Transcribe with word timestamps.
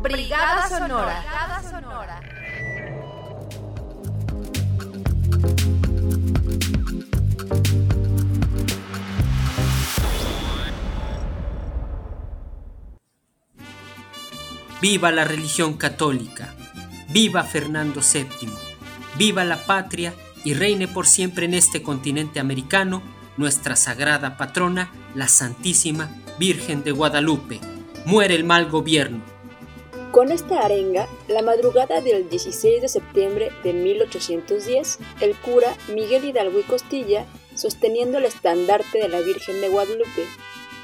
Brigada 0.00 0.68
Sonora. 0.68 1.20
Brigada 1.20 1.62
Sonora. 1.62 2.20
Viva 14.80 15.10
la 15.10 15.24
religión 15.24 15.74
católica. 15.74 16.54
Viva 17.08 17.42
Fernando 17.42 18.00
VII. 18.00 18.48
Viva 19.16 19.42
la 19.42 19.56
patria 19.56 20.14
y 20.44 20.54
reine 20.54 20.86
por 20.86 21.06
siempre 21.06 21.46
en 21.46 21.54
este 21.54 21.82
continente 21.82 22.38
americano 22.38 23.02
nuestra 23.36 23.74
sagrada 23.74 24.36
patrona, 24.36 24.92
la 25.14 25.26
Santísima 25.26 26.08
Virgen 26.38 26.84
de 26.84 26.92
Guadalupe. 26.92 27.60
Muere 28.04 28.36
el 28.36 28.44
mal 28.44 28.70
gobierno. 28.70 29.37
Con 30.12 30.32
esta 30.32 30.64
arenga, 30.64 31.06
la 31.28 31.42
madrugada 31.42 32.00
del 32.00 32.30
16 32.30 32.80
de 32.80 32.88
septiembre 32.88 33.50
de 33.62 33.74
1810, 33.74 34.98
el 35.20 35.36
cura 35.36 35.76
Miguel 35.94 36.24
Hidalgo 36.24 36.58
y 36.58 36.62
Costilla, 36.62 37.26
sosteniendo 37.54 38.16
el 38.16 38.24
estandarte 38.24 38.98
de 38.98 39.08
la 39.08 39.20
Virgen 39.20 39.60
de 39.60 39.68
Guadalupe 39.68 40.24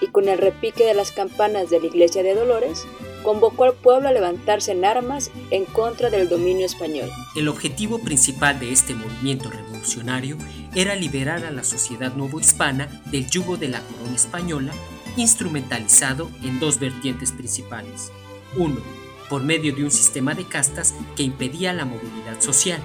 y 0.02 0.08
con 0.08 0.28
el 0.28 0.36
repique 0.36 0.84
de 0.84 0.92
las 0.92 1.10
campanas 1.10 1.70
de 1.70 1.80
la 1.80 1.86
iglesia 1.86 2.22
de 2.22 2.34
Dolores, 2.34 2.84
convocó 3.22 3.64
al 3.64 3.72
pueblo 3.72 4.08
a 4.08 4.12
levantarse 4.12 4.72
en 4.72 4.84
armas 4.84 5.30
en 5.50 5.64
contra 5.64 6.10
del 6.10 6.28
dominio 6.28 6.66
español. 6.66 7.08
El 7.34 7.48
objetivo 7.48 8.00
principal 8.00 8.60
de 8.60 8.72
este 8.72 8.94
movimiento 8.94 9.50
revolucionario 9.50 10.36
era 10.74 10.94
liberar 10.96 11.46
a 11.46 11.50
la 11.50 11.64
sociedad 11.64 12.12
novohispana 12.12 13.02
del 13.06 13.26
yugo 13.26 13.56
de 13.56 13.68
la 13.68 13.80
corona 13.80 14.16
española, 14.16 14.74
instrumentalizado 15.16 16.28
en 16.42 16.60
dos 16.60 16.78
vertientes 16.78 17.32
principales. 17.32 18.12
Uno, 18.56 18.82
por 19.28 19.42
medio 19.42 19.74
de 19.74 19.84
un 19.84 19.90
sistema 19.90 20.34
de 20.34 20.44
castas 20.44 20.94
que 21.16 21.22
impedía 21.22 21.72
la 21.72 21.84
movilidad 21.84 22.40
social. 22.40 22.80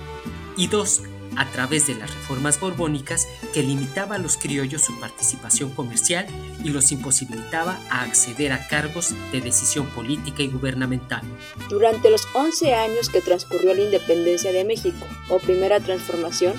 Y 0.57 0.67
dos, 0.67 1.01
a 1.37 1.45
través 1.45 1.87
de 1.87 1.95
las 1.95 2.13
reformas 2.13 2.59
borbónicas 2.59 3.27
que 3.53 3.63
limitaba 3.63 4.15
a 4.15 4.19
los 4.19 4.37
criollos 4.37 4.81
su 4.81 4.99
participación 4.99 5.71
comercial 5.71 6.27
y 6.63 6.69
los 6.69 6.91
imposibilitaba 6.91 7.79
a 7.89 8.01
acceder 8.01 8.51
a 8.51 8.67
cargos 8.67 9.13
de 9.31 9.41
decisión 9.41 9.87
política 9.87 10.43
y 10.43 10.47
gubernamental. 10.47 11.21
Durante 11.69 12.09
los 12.09 12.27
11 12.33 12.73
años 12.73 13.09
que 13.09 13.21
transcurrió 13.21 13.73
la 13.73 13.81
independencia 13.81 14.51
de 14.51 14.65
México, 14.65 15.05
o 15.29 15.39
primera 15.39 15.79
transformación, 15.79 16.53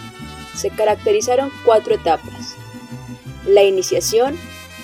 se 0.55 0.71
caracterizaron 0.71 1.51
cuatro 1.65 1.95
etapas. 1.95 2.55
La 3.47 3.63
iniciación, 3.63 4.39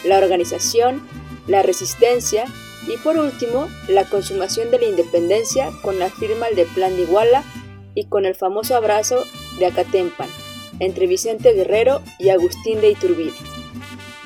la 0.05 0.19
organización, 0.19 1.07
la 1.47 1.63
resistencia 1.63 2.47
y 2.87 2.97
por 2.99 3.19
último 3.19 3.69
la 3.89 4.05
consumación 4.05 4.71
de 4.71 4.79
la 4.79 4.87
independencia 4.87 5.71
con 5.83 5.99
la 5.99 6.11
firma 6.11 6.47
del 6.55 6.67
Plan 6.69 6.95
de 6.97 7.03
Iguala 7.03 7.43
y 7.95 8.07
con 8.07 8.27
el 8.27 8.35
famoso 8.35 8.77
abrazo 8.77 9.25
de 9.59 9.67
Acatempan, 9.67 10.29
entre 10.79 11.07
Vicente 11.07 11.53
Guerrero 11.53 12.03
y 12.19 12.29
Agustín 12.29 12.81
de 12.81 12.91
Iturbide. 12.91 13.35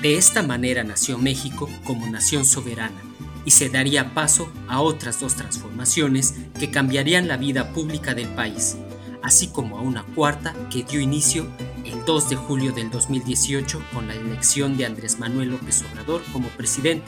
De 0.01 0.17
esta 0.17 0.43
manera 0.43 0.83
nació 0.83 1.17
México 1.17 1.69
como 1.83 2.07
nación 2.07 2.45
soberana 2.45 3.01
y 3.45 3.51
se 3.51 3.69
daría 3.69 4.13
paso 4.13 4.51
a 4.67 4.81
otras 4.81 5.19
dos 5.19 5.35
transformaciones 5.35 6.35
que 6.59 6.71
cambiarían 6.71 7.27
la 7.27 7.37
vida 7.37 7.71
pública 7.71 8.13
del 8.13 8.27
país, 8.29 8.77
así 9.21 9.47
como 9.47 9.77
a 9.77 9.81
una 9.81 10.03
cuarta 10.15 10.53
que 10.71 10.83
dio 10.83 10.99
inicio 10.99 11.47
el 11.85 12.03
2 12.05 12.29
de 12.29 12.35
julio 12.35 12.71
del 12.71 12.89
2018 12.89 13.83
con 13.93 14.07
la 14.07 14.15
elección 14.15 14.77
de 14.77 14.85
Andrés 14.85 15.19
Manuel 15.19 15.49
López 15.51 15.83
Obrador 15.91 16.21
como 16.31 16.47
presidente, 16.49 17.05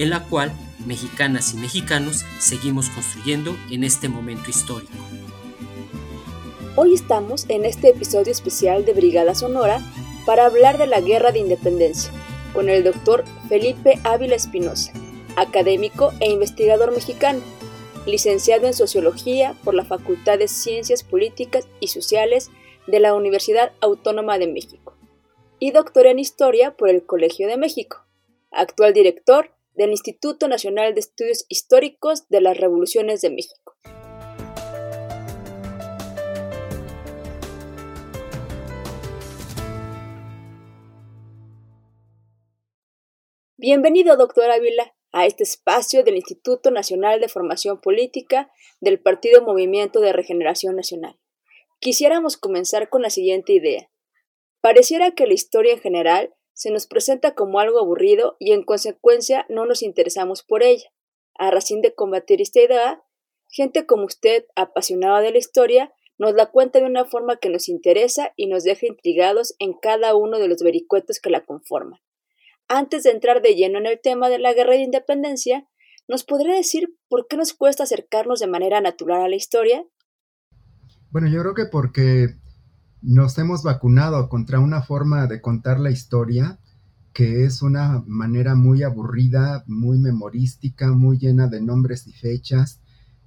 en 0.00 0.08
la 0.08 0.24
cual 0.24 0.50
mexicanas 0.86 1.52
y 1.52 1.58
mexicanos 1.58 2.24
seguimos 2.38 2.88
construyendo 2.88 3.54
en 3.70 3.84
este 3.84 4.08
momento 4.08 4.48
histórico. 4.48 4.94
Hoy 6.74 6.94
estamos 6.94 7.44
en 7.50 7.66
este 7.66 7.90
episodio 7.90 8.32
especial 8.32 8.86
de 8.86 8.94
Brigada 8.94 9.34
Sonora 9.34 9.82
para 10.24 10.46
hablar 10.46 10.78
de 10.78 10.86
la 10.86 11.02
Guerra 11.02 11.32
de 11.32 11.40
Independencia 11.40 12.10
con 12.54 12.70
el 12.70 12.82
doctor 12.82 13.24
Felipe 13.50 14.00
Ávila 14.02 14.36
Espinosa, 14.36 14.94
académico 15.36 16.12
e 16.20 16.30
investigador 16.30 16.94
mexicano, 16.94 17.40
licenciado 18.06 18.66
en 18.66 18.72
Sociología 18.72 19.54
por 19.64 19.74
la 19.74 19.84
Facultad 19.84 20.38
de 20.38 20.48
Ciencias 20.48 21.02
Políticas 21.02 21.68
y 21.78 21.88
Sociales 21.88 22.50
de 22.86 23.00
la 23.00 23.12
Universidad 23.12 23.72
Autónoma 23.82 24.38
de 24.38 24.46
México, 24.46 24.96
y 25.58 25.72
doctor 25.72 26.06
en 26.06 26.18
Historia 26.18 26.74
por 26.74 26.88
el 26.88 27.04
Colegio 27.04 27.48
de 27.48 27.58
México, 27.58 27.98
actual 28.50 28.94
director 28.94 29.50
del 29.80 29.92
Instituto 29.92 30.46
Nacional 30.46 30.92
de 30.92 31.00
Estudios 31.00 31.46
Históricos 31.48 32.28
de 32.28 32.42
las 32.42 32.58
Revoluciones 32.58 33.22
de 33.22 33.30
México. 33.30 33.78
Bienvenido, 43.56 44.18
doctor 44.18 44.50
Ávila, 44.50 44.94
a 45.12 45.24
este 45.24 45.44
espacio 45.44 46.04
del 46.04 46.16
Instituto 46.16 46.70
Nacional 46.70 47.18
de 47.22 47.30
Formación 47.30 47.80
Política 47.80 48.52
del 48.82 49.00
Partido 49.00 49.40
Movimiento 49.40 50.00
de 50.00 50.12
Regeneración 50.12 50.76
Nacional. 50.76 51.18
Quisiéramos 51.78 52.36
comenzar 52.36 52.90
con 52.90 53.00
la 53.00 53.08
siguiente 53.08 53.54
idea. 53.54 53.90
Pareciera 54.60 55.12
que 55.12 55.26
la 55.26 55.32
historia 55.32 55.72
en 55.72 55.80
general 55.80 56.34
se 56.60 56.70
nos 56.70 56.86
presenta 56.86 57.34
como 57.34 57.58
algo 57.58 57.78
aburrido 57.78 58.36
y 58.38 58.52
en 58.52 58.64
consecuencia 58.64 59.46
no 59.48 59.64
nos 59.64 59.82
interesamos 59.82 60.42
por 60.42 60.62
ella. 60.62 60.92
A 61.34 61.50
razón 61.50 61.80
de 61.80 61.94
combatir 61.94 62.42
esta 62.42 62.60
idea, 62.60 63.02
gente 63.48 63.86
como 63.86 64.04
usted, 64.04 64.44
apasionada 64.56 65.22
de 65.22 65.32
la 65.32 65.38
historia, 65.38 65.90
nos 66.18 66.34
la 66.34 66.50
cuenta 66.50 66.78
de 66.78 66.84
una 66.84 67.06
forma 67.06 67.38
que 67.38 67.48
nos 67.48 67.70
interesa 67.70 68.34
y 68.36 68.46
nos 68.46 68.62
deja 68.62 68.86
intrigados 68.86 69.54
en 69.58 69.72
cada 69.72 70.14
uno 70.14 70.38
de 70.38 70.48
los 70.48 70.62
vericuetos 70.62 71.18
que 71.18 71.30
la 71.30 71.46
conforman. 71.46 71.98
Antes 72.68 73.04
de 73.04 73.12
entrar 73.12 73.40
de 73.40 73.54
lleno 73.54 73.78
en 73.78 73.86
el 73.86 73.98
tema 73.98 74.28
de 74.28 74.38
la 74.38 74.52
guerra 74.52 74.74
de 74.74 74.82
independencia, 74.82 75.66
¿nos 76.08 76.24
podría 76.24 76.56
decir 76.56 76.94
por 77.08 77.26
qué 77.26 77.38
nos 77.38 77.54
cuesta 77.54 77.84
acercarnos 77.84 78.38
de 78.38 78.48
manera 78.48 78.82
natural 78.82 79.22
a 79.22 79.28
la 79.28 79.36
historia? 79.36 79.86
Bueno, 81.10 81.28
yo 81.28 81.40
creo 81.40 81.54
que 81.54 81.64
porque 81.72 82.34
nos 83.02 83.38
hemos 83.38 83.62
vacunado 83.62 84.28
contra 84.28 84.60
una 84.60 84.82
forma 84.82 85.26
de 85.26 85.40
contar 85.40 85.80
la 85.80 85.90
historia 85.90 86.58
que 87.12 87.44
es 87.44 87.62
una 87.62 88.04
manera 88.06 88.54
muy 88.54 88.82
aburrida, 88.82 89.64
muy 89.66 89.98
memorística, 89.98 90.92
muy 90.92 91.18
llena 91.18 91.48
de 91.48 91.60
nombres 91.60 92.06
y 92.06 92.12
fechas, 92.12 92.78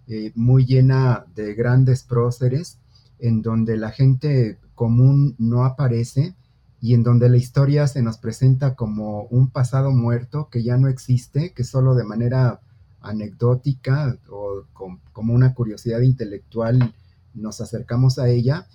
eh, 0.07 0.31
muy 0.35 0.66
llena 0.66 1.25
de 1.35 1.53
grandes 1.53 2.03
próceres, 2.03 2.79
en 3.19 3.41
donde 3.41 3.78
la 3.78 3.91
gente 3.91 4.57
común 4.75 5.35
no 5.38 5.66
aparece 5.66 6.35
y 6.81 6.94
en 6.94 7.03
donde 7.03 7.29
la 7.29 7.38
historia 7.38 7.88
se 7.88 8.01
nos 8.01 8.17
presenta 8.17 8.75
como 8.75 9.23
un 9.23 9.50
pasado 9.50 9.91
muerto 9.91 10.50
que 10.50 10.63
ya 10.63 10.78
no 10.78 10.88
existe, 10.88 11.53
que 11.53 11.63
solo 11.63 11.94
de 11.95 12.03
manera 12.03 12.59
anecdótica 13.01 14.17
o 14.29 14.63
como 15.12 15.33
una 15.33 15.53
curiosidad 15.53 16.01
intelectual 16.01 16.94
nos 17.33 17.59
acercamos 17.62 18.17
a 18.17 18.29
ella 18.29 18.67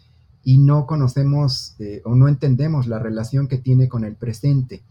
y 0.48 0.56
no 0.56 0.86
conocemos 0.86 1.74
eh, 1.78 2.00
o 2.06 2.14
no 2.14 2.26
entendemos 2.26 2.86
la 2.86 2.98
relación 2.98 3.48
que 3.48 3.58
tiene 3.58 3.86
con 3.86 4.02
el 4.02 4.14
presente. 4.14 4.82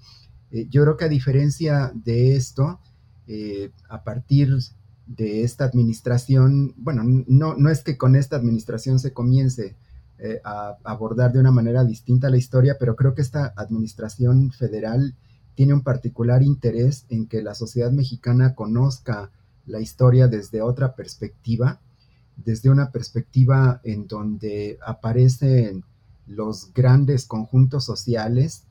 Eh, 0.51 0.67
yo 0.69 0.83
creo 0.83 0.97
que 0.97 1.05
a 1.05 1.09
diferencia 1.09 1.91
de 1.95 2.35
esto, 2.35 2.79
eh, 3.25 3.71
a 3.89 4.03
partir 4.03 4.55
de 5.07 5.41
esta 5.41 5.65
administración, 5.65 6.75
bueno, 6.77 7.01
no, 7.03 7.55
no 7.55 7.71
es 7.71 7.81
que 7.81 7.97
con 7.97 8.15
esta 8.15 8.35
administración 8.35 8.99
se 8.99 9.13
comience 9.13 9.75
a 10.43 10.77
abordar 10.83 11.31
de 11.31 11.39
una 11.39 11.51
manera 11.51 11.83
distinta 11.83 12.29
la 12.29 12.37
historia, 12.37 12.77
pero 12.79 12.95
creo 12.95 13.15
que 13.15 13.23
esta 13.23 13.51
administración 13.55 14.51
federal 14.51 15.15
tiene 15.55 15.73
un 15.73 15.81
particular 15.81 16.43
interés 16.43 17.07
en 17.09 17.25
que 17.25 17.41
la 17.41 17.55
sociedad 17.55 17.91
mexicana 17.91 18.53
conozca 18.53 19.31
la 19.65 19.79
historia 19.79 20.27
desde 20.27 20.61
otra 20.61 20.93
perspectiva, 20.93 21.81
desde 22.37 22.69
una 22.69 22.91
perspectiva 22.91 23.81
en 23.83 24.07
donde 24.07 24.77
aparecen 24.85 25.83
los 26.25 26.73
grandes 26.73 27.25
conjuntos 27.25 27.85
sociales 27.85 28.63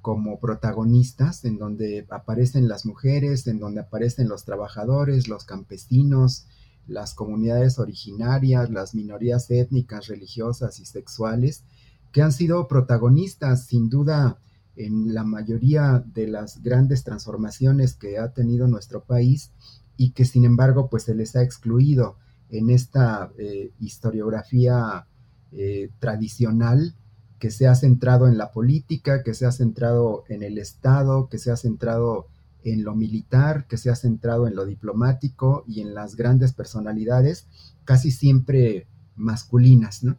como 0.00 0.40
protagonistas, 0.40 1.44
en 1.44 1.58
donde 1.58 2.06
aparecen 2.10 2.68
las 2.68 2.84
mujeres, 2.84 3.46
en 3.46 3.60
donde 3.60 3.80
aparecen 3.80 4.28
los 4.28 4.44
trabajadores, 4.44 5.28
los 5.28 5.44
campesinos, 5.44 6.46
las 6.88 7.14
comunidades 7.14 7.78
originarias, 7.78 8.70
las 8.70 8.94
minorías 8.94 9.50
étnicas, 9.50 10.08
religiosas 10.08 10.80
y 10.80 10.86
sexuales, 10.86 11.62
que 12.10 12.22
han 12.22 12.32
sido 12.32 12.66
protagonistas 12.66 13.66
sin 13.66 13.88
duda 13.88 14.38
en 14.74 15.14
la 15.14 15.22
mayoría 15.22 16.02
de 16.04 16.26
las 16.26 16.62
grandes 16.62 17.04
transformaciones 17.04 17.94
que 17.94 18.18
ha 18.18 18.32
tenido 18.32 18.66
nuestro 18.66 19.04
país 19.04 19.52
y 19.96 20.10
que 20.10 20.24
sin 20.24 20.44
embargo 20.44 20.88
pues 20.90 21.04
se 21.04 21.14
les 21.14 21.36
ha 21.36 21.42
excluido 21.42 22.16
en 22.52 22.70
esta 22.70 23.32
eh, 23.38 23.72
historiografía 23.80 25.06
eh, 25.50 25.90
tradicional 25.98 26.94
que 27.40 27.50
se 27.50 27.66
ha 27.66 27.74
centrado 27.74 28.28
en 28.28 28.38
la 28.38 28.52
política, 28.52 29.24
que 29.24 29.34
se 29.34 29.46
ha 29.46 29.52
centrado 29.52 30.22
en 30.28 30.44
el 30.44 30.58
Estado, 30.58 31.28
que 31.28 31.38
se 31.38 31.50
ha 31.50 31.56
centrado 31.56 32.28
en 32.62 32.84
lo 32.84 32.94
militar, 32.94 33.66
que 33.66 33.78
se 33.78 33.90
ha 33.90 33.96
centrado 33.96 34.46
en 34.46 34.54
lo 34.54 34.64
diplomático 34.64 35.64
y 35.66 35.80
en 35.80 35.94
las 35.94 36.14
grandes 36.14 36.52
personalidades, 36.52 37.48
casi 37.84 38.12
siempre 38.12 38.86
masculinas, 39.16 40.04
¿no? 40.04 40.16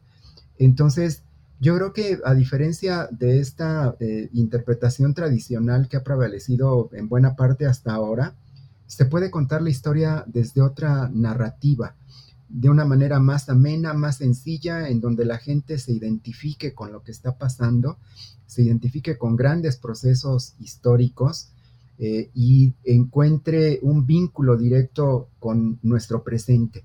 Entonces, 0.57 1.23
yo 1.59 1.75
creo 1.75 1.93
que 1.93 2.19
a 2.25 2.33
diferencia 2.33 3.07
de 3.09 3.39
esta 3.39 3.95
eh, 3.99 4.29
interpretación 4.33 5.13
tradicional 5.13 5.87
que 5.87 5.97
ha 5.97 6.03
prevalecido 6.03 6.89
en 6.91 7.07
buena 7.07 7.35
parte 7.35 7.65
hasta 7.65 7.93
ahora, 7.93 8.35
se 8.87 9.05
puede 9.05 9.31
contar 9.31 9.61
la 9.61 9.69
historia 9.69 10.23
desde 10.27 10.61
otra 10.61 11.09
narrativa, 11.13 11.95
de 12.49 12.69
una 12.69 12.85
manera 12.85 13.19
más 13.19 13.49
amena, 13.49 13.93
más 13.93 14.17
sencilla, 14.17 14.87
en 14.87 15.01
donde 15.01 15.25
la 15.25 15.37
gente 15.37 15.79
se 15.79 15.93
identifique 15.93 16.73
con 16.73 16.91
lo 16.91 17.03
que 17.03 17.11
está 17.11 17.37
pasando, 17.37 17.97
se 18.45 18.61
identifique 18.61 19.17
con 19.17 19.35
grandes 19.35 19.77
procesos 19.77 20.53
históricos 20.59 21.49
eh, 21.97 22.29
y 22.33 22.73
encuentre 22.83 23.79
un 23.81 24.05
vínculo 24.05 24.57
directo 24.57 25.29
con 25.39 25.79
nuestro 25.81 26.23
presente. 26.23 26.83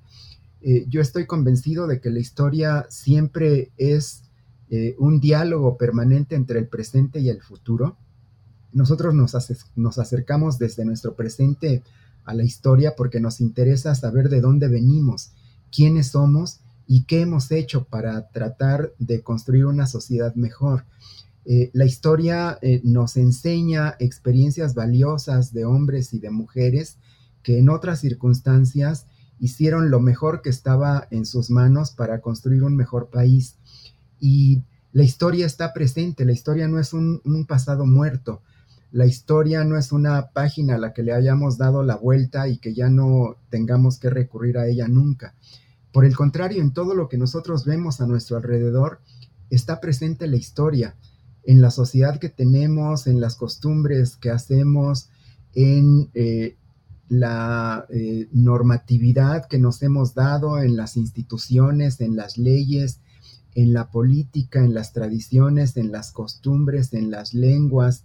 Eh, 0.60 0.86
yo 0.88 1.00
estoy 1.00 1.26
convencido 1.26 1.86
de 1.86 2.00
que 2.00 2.10
la 2.10 2.18
historia 2.18 2.86
siempre 2.88 3.70
es 3.76 4.22
eh, 4.70 4.96
un 4.98 5.20
diálogo 5.20 5.76
permanente 5.76 6.34
entre 6.34 6.58
el 6.58 6.68
presente 6.68 7.20
y 7.20 7.28
el 7.28 7.40
futuro. 7.40 7.96
Nosotros 8.72 9.14
nos, 9.14 9.34
acercamos 9.98 10.58
desde 10.58 10.84
nuestro 10.84 11.14
presente 11.14 11.82
a 12.24 12.34
la 12.34 12.44
historia 12.44 12.94
porque 12.96 13.20
nos 13.20 13.40
interesa 13.40 13.94
saber 13.94 14.28
de 14.28 14.40
dónde 14.40 14.68
venimos, 14.68 15.32
quiénes 15.72 16.08
somos 16.08 16.60
y 16.86 17.04
qué 17.04 17.22
hemos 17.22 17.50
hecho 17.50 17.84
para 17.84 18.28
tratar 18.28 18.92
de 18.98 19.22
construir 19.22 19.66
una 19.66 19.86
sociedad 19.86 20.34
mejor. 20.34 20.84
Eh, 21.46 21.70
la 21.72 21.86
historia 21.86 22.58
eh, 22.60 22.82
nos 22.84 23.16
enseña 23.16 23.96
experiencias 23.98 24.74
valiosas 24.74 25.54
de 25.54 25.64
hombres 25.64 26.12
y 26.12 26.18
de 26.18 26.30
mujeres 26.30 26.98
que 27.42 27.58
en 27.58 27.70
otras 27.70 28.00
circunstancias 28.00 29.06
hicieron 29.40 29.90
lo 29.90 30.00
mejor 30.00 30.42
que 30.42 30.50
estaba 30.50 31.08
en 31.10 31.24
sus 31.24 31.48
manos 31.48 31.92
para 31.92 32.20
construir 32.20 32.64
un 32.64 32.76
mejor 32.76 33.08
país. 33.08 33.56
Y 34.20 34.62
la 34.92 35.04
historia 35.04 35.46
está 35.46 35.72
presente, 35.72 36.26
la 36.26 36.32
historia 36.32 36.68
no 36.68 36.78
es 36.78 36.92
un 36.92 37.46
pasado 37.48 37.86
muerto, 37.86 38.42
la 38.90 39.06
historia 39.06 39.64
no 39.64 39.76
es 39.76 39.92
una 39.92 40.30
página 40.30 40.76
a 40.76 40.78
la 40.78 40.92
que 40.92 41.02
le 41.02 41.12
hayamos 41.12 41.58
dado 41.58 41.82
la 41.82 41.96
vuelta 41.96 42.48
y 42.48 42.58
que 42.58 42.74
ya 42.74 42.88
no 42.88 43.36
tengamos 43.50 43.98
que 43.98 44.10
recurrir 44.10 44.58
a 44.58 44.66
ella 44.66 44.88
nunca. 44.88 45.34
Por 45.92 46.04
el 46.04 46.16
contrario, 46.16 46.62
en 46.62 46.72
todo 46.72 46.94
lo 46.94 47.08
que 47.08 47.18
nosotros 47.18 47.64
vemos 47.64 48.00
a 48.00 48.06
nuestro 48.06 48.36
alrededor, 48.36 49.00
está 49.50 49.80
presente 49.80 50.26
la 50.26 50.36
historia, 50.36 50.96
en 51.44 51.60
la 51.60 51.70
sociedad 51.70 52.18
que 52.18 52.28
tenemos, 52.28 53.06
en 53.06 53.20
las 53.20 53.36
costumbres 53.36 54.16
que 54.16 54.30
hacemos, 54.30 55.08
en 55.54 56.10
eh, 56.14 56.56
la 57.08 57.86
eh, 57.88 58.28
normatividad 58.32 59.46
que 59.46 59.58
nos 59.58 59.82
hemos 59.82 60.14
dado, 60.14 60.58
en 60.58 60.76
las 60.76 60.96
instituciones, 60.96 62.00
en 62.00 62.16
las 62.16 62.36
leyes, 62.36 63.00
en 63.54 63.72
la 63.72 63.90
política, 63.90 64.62
en 64.62 64.74
las 64.74 64.92
tradiciones, 64.92 65.76
en 65.76 65.90
las 65.90 66.12
costumbres, 66.12 66.92
en 66.92 67.10
las 67.10 67.34
lenguas, 67.34 68.04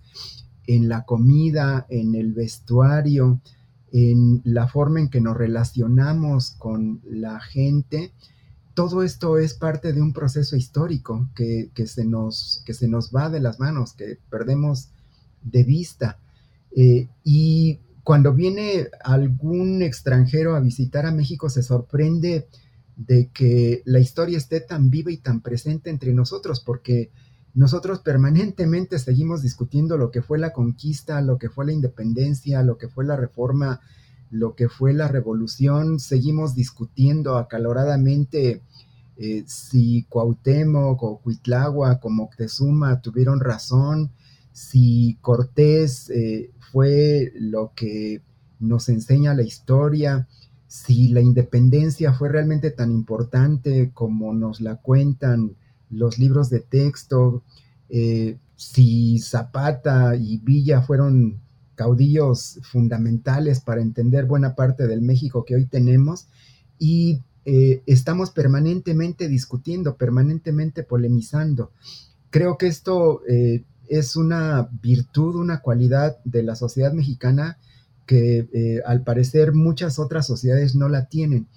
en 0.67 0.89
la 0.89 1.03
comida, 1.05 1.85
en 1.89 2.15
el 2.15 2.33
vestuario, 2.33 3.41
en 3.91 4.41
la 4.43 4.67
forma 4.67 4.99
en 4.99 5.09
que 5.09 5.21
nos 5.21 5.37
relacionamos 5.37 6.51
con 6.51 7.01
la 7.05 7.39
gente, 7.39 8.11
todo 8.73 9.03
esto 9.03 9.37
es 9.37 9.53
parte 9.53 9.93
de 9.93 10.01
un 10.01 10.13
proceso 10.13 10.55
histórico 10.55 11.29
que, 11.35 11.69
se, 11.85 12.05
nos, 12.05 12.63
que 12.65 12.73
se 12.73 12.87
nos 12.87 13.11
va 13.11 13.29
de 13.29 13.39
las 13.39 13.59
manos, 13.59 13.93
que 13.93 14.17
perdemos 14.29 14.89
de 15.43 15.63
vista. 15.63 16.17
Eh, 16.75 17.07
y 17.23 17.79
cuando 18.03 18.33
viene 18.33 18.87
algún 19.03 19.81
extranjero 19.83 20.55
a 20.55 20.59
visitar 20.59 21.05
a 21.05 21.11
México, 21.11 21.49
se 21.49 21.61
sorprende 21.61 22.47
de 22.95 23.27
que 23.27 23.81
la 23.85 23.99
historia 23.99 24.37
esté 24.37 24.59
tan 24.59 24.89
viva 24.89 25.11
y 25.11 25.17
tan 25.17 25.41
presente 25.41 25.89
entre 25.89 26.13
nosotros, 26.13 26.59
porque 26.59 27.11
nosotros 27.53 27.99
permanentemente 27.99 28.97
seguimos 28.97 29.43
discutiendo 29.43 29.97
lo 29.97 30.09
que 30.09 30.23
fue 30.23 30.39
la 30.39 30.53
conquista, 30.53 31.21
lo 31.21 31.37
que 31.37 31.49
fue 31.49 31.65
la 31.65 31.73
independencia, 31.73 32.63
lo 32.63 32.77
que 32.77 32.87
fue 32.87 33.05
la 33.05 33.15
reforma, 33.15 33.79
lo 34.31 34.55
que 34.55 34.69
fue 34.69 34.93
la 34.93 35.07
revolución. 35.07 35.99
Seguimos 35.99 36.55
discutiendo 36.55 37.37
acaloradamente 37.37 38.63
eh, 39.17 39.43
si 39.45 40.05
Cuauhtémoc 40.09 41.03
o 41.03 41.19
Cuitláhuac 41.19 42.03
o 42.03 42.09
Moctezuma 42.09 43.01
tuvieron 43.01 43.39
razón, 43.39 44.09
si 44.51 45.17
Cortés 45.21 46.09
eh, 46.09 46.51
fue 46.71 47.33
lo 47.35 47.73
que 47.75 48.23
nos 48.59 48.89
enseña 48.89 49.35
la 49.35 49.43
historia, 49.43 50.27
si 50.67 51.09
la 51.09 51.21
independencia 51.21 52.13
fue 52.13 52.29
realmente 52.29 52.71
tan 52.71 52.91
importante 52.91 53.91
como 53.93 54.33
nos 54.33 54.59
la 54.59 54.77
cuentan 54.77 55.55
los 55.93 56.19
libros 56.19 56.49
de 56.49 56.59
texto, 56.59 57.43
eh, 57.89 58.37
si 58.55 59.19
Zapata 59.19 60.15
y 60.15 60.37
Villa 60.37 60.81
fueron 60.81 61.39
caudillos 61.75 62.59
fundamentales 62.63 63.59
para 63.59 63.81
entender 63.81 64.25
buena 64.25 64.55
parte 64.55 64.87
del 64.87 65.01
México 65.01 65.43
que 65.43 65.55
hoy 65.55 65.65
tenemos 65.65 66.27
y 66.79 67.21
eh, 67.45 67.81
estamos 67.85 68.31
permanentemente 68.31 69.27
discutiendo, 69.27 69.95
permanentemente 69.95 70.83
polemizando. 70.83 71.71
Creo 72.29 72.57
que 72.57 72.67
esto 72.67 73.21
eh, 73.27 73.63
es 73.87 74.15
una 74.15 74.69
virtud, 74.81 75.35
una 75.35 75.61
cualidad 75.61 76.17
de 76.23 76.43
la 76.43 76.55
sociedad 76.55 76.93
mexicana 76.93 77.57
que 78.05 78.81
al 78.85 79.01
parecer 79.01 79.53
muchas 79.53 79.97
otras 79.97 80.27
sociedades 80.27 80.75
no 80.75 80.89
la 80.89 81.05
tienen. 81.05 81.47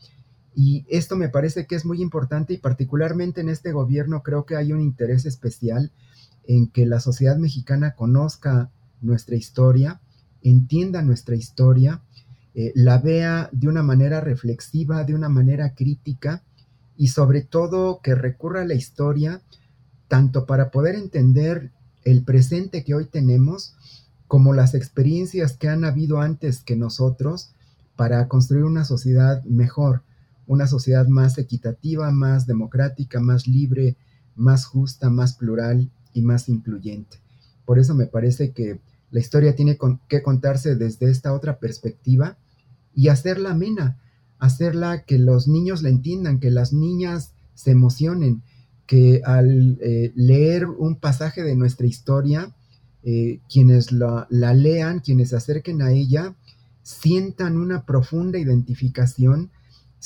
Y 0.58 0.86
esto 0.88 1.16
me 1.16 1.28
parece 1.28 1.66
que 1.66 1.74
es 1.74 1.84
muy 1.84 2.00
importante 2.00 2.54
y 2.54 2.56
particularmente 2.56 3.42
en 3.42 3.50
este 3.50 3.72
gobierno 3.72 4.22
creo 4.22 4.46
que 4.46 4.56
hay 4.56 4.72
un 4.72 4.80
interés 4.80 5.26
especial 5.26 5.92
en 6.48 6.68
que 6.68 6.86
la 6.86 6.98
sociedad 6.98 7.36
mexicana 7.36 7.94
conozca 7.94 8.70
nuestra 9.02 9.36
historia, 9.36 10.00
entienda 10.42 11.02
nuestra 11.02 11.36
historia, 11.36 12.00
eh, 12.54 12.72
la 12.74 12.96
vea 12.96 13.50
de 13.52 13.68
una 13.68 13.82
manera 13.82 14.22
reflexiva, 14.22 15.04
de 15.04 15.14
una 15.14 15.28
manera 15.28 15.74
crítica 15.74 16.42
y 16.96 17.08
sobre 17.08 17.42
todo 17.42 18.00
que 18.02 18.14
recurra 18.14 18.62
a 18.62 18.66
la 18.66 18.74
historia 18.74 19.42
tanto 20.08 20.46
para 20.46 20.70
poder 20.70 20.94
entender 20.94 21.70
el 22.04 22.22
presente 22.22 22.82
que 22.82 22.94
hoy 22.94 23.04
tenemos 23.04 23.74
como 24.26 24.54
las 24.54 24.74
experiencias 24.74 25.52
que 25.58 25.68
han 25.68 25.84
habido 25.84 26.22
antes 26.22 26.60
que 26.62 26.76
nosotros 26.76 27.50
para 27.94 28.26
construir 28.26 28.64
una 28.64 28.86
sociedad 28.86 29.44
mejor 29.44 30.05
una 30.46 30.66
sociedad 30.66 31.06
más 31.08 31.38
equitativa, 31.38 32.10
más 32.10 32.46
democrática, 32.46 33.20
más 33.20 33.46
libre, 33.46 33.96
más 34.34 34.66
justa, 34.66 35.10
más 35.10 35.34
plural 35.34 35.90
y 36.12 36.22
más 36.22 36.48
incluyente. 36.48 37.18
Por 37.64 37.78
eso 37.78 37.94
me 37.94 38.06
parece 38.06 38.52
que 38.52 38.80
la 39.10 39.20
historia 39.20 39.56
tiene 39.56 39.78
que 40.08 40.22
contarse 40.22 40.76
desde 40.76 41.10
esta 41.10 41.32
otra 41.32 41.58
perspectiva 41.58 42.36
y 42.94 43.08
hacerla 43.08 43.50
amena, 43.50 43.98
hacerla 44.38 45.04
que 45.04 45.18
los 45.18 45.48
niños 45.48 45.82
la 45.82 45.88
entiendan, 45.88 46.40
que 46.40 46.50
las 46.50 46.72
niñas 46.72 47.32
se 47.54 47.70
emocionen, 47.70 48.42
que 48.86 49.22
al 49.24 49.78
eh, 49.80 50.12
leer 50.14 50.66
un 50.66 50.96
pasaje 50.96 51.42
de 51.42 51.56
nuestra 51.56 51.86
historia, 51.86 52.54
eh, 53.02 53.40
quienes 53.48 53.92
la, 53.92 54.26
la 54.30 54.54
lean, 54.54 55.00
quienes 55.00 55.30
se 55.30 55.36
acerquen 55.36 55.82
a 55.82 55.92
ella, 55.92 56.34
sientan 56.82 57.56
una 57.56 57.84
profunda 57.84 58.38
identificación 58.38 59.50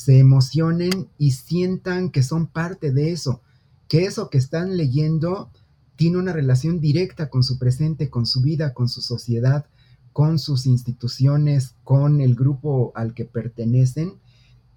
se 0.00 0.18
emocionen 0.18 1.10
y 1.18 1.32
sientan 1.32 2.08
que 2.08 2.22
son 2.22 2.46
parte 2.46 2.90
de 2.90 3.12
eso, 3.12 3.42
que 3.86 4.06
eso 4.06 4.30
que 4.30 4.38
están 4.38 4.78
leyendo 4.78 5.50
tiene 5.94 6.16
una 6.16 6.32
relación 6.32 6.80
directa 6.80 7.28
con 7.28 7.42
su 7.42 7.58
presente, 7.58 8.08
con 8.08 8.24
su 8.24 8.40
vida, 8.40 8.72
con 8.72 8.88
su 8.88 9.02
sociedad, 9.02 9.66
con 10.14 10.38
sus 10.38 10.64
instituciones, 10.64 11.74
con 11.84 12.22
el 12.22 12.34
grupo 12.34 12.92
al 12.94 13.12
que 13.12 13.26
pertenecen 13.26 14.14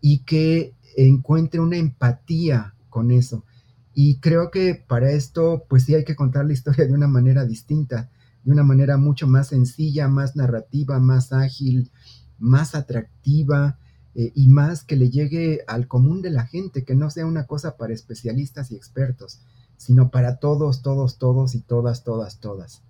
y 0.01 0.25
que 0.25 0.73
encuentre 0.97 1.61
una 1.61 1.77
empatía 1.77 2.75
con 2.89 3.09
eso. 3.09 3.45
Y 3.93 4.17
creo 4.17 4.51
que 4.51 4.75
para 4.75 5.11
esto, 5.11 5.63
pues 5.69 5.85
sí 5.85 5.95
hay 5.95 6.03
que 6.03 6.17
contar 6.17 6.45
la 6.45 6.51
historia 6.53 6.85
de 6.85 6.93
una 6.93 7.07
manera 7.07 7.45
distinta, 7.45 8.11
de 8.43 8.51
una 8.51 8.63
manera 8.63 8.97
mucho 8.97 9.25
más 9.25 9.47
sencilla, 9.47 10.09
más 10.09 10.35
narrativa, 10.35 10.99
más 10.99 11.31
ágil, 11.31 11.91
más 12.39 12.75
atractiva, 12.75 13.77
eh, 14.15 14.31
y 14.35 14.47
más 14.47 14.83
que 14.83 14.95
le 14.95 15.09
llegue 15.09 15.63
al 15.67 15.87
común 15.87 16.21
de 16.21 16.29
la 16.29 16.45
gente, 16.45 16.83
que 16.83 16.95
no 16.95 17.09
sea 17.09 17.25
una 17.25 17.47
cosa 17.47 17.77
para 17.77 17.93
especialistas 17.93 18.71
y 18.71 18.75
expertos, 18.75 19.41
sino 19.77 20.11
para 20.11 20.39
todos, 20.39 20.81
todos, 20.81 21.17
todos 21.17 21.55
y 21.55 21.61
todas, 21.61 22.03
todas, 22.03 22.39
todas. 22.39 22.83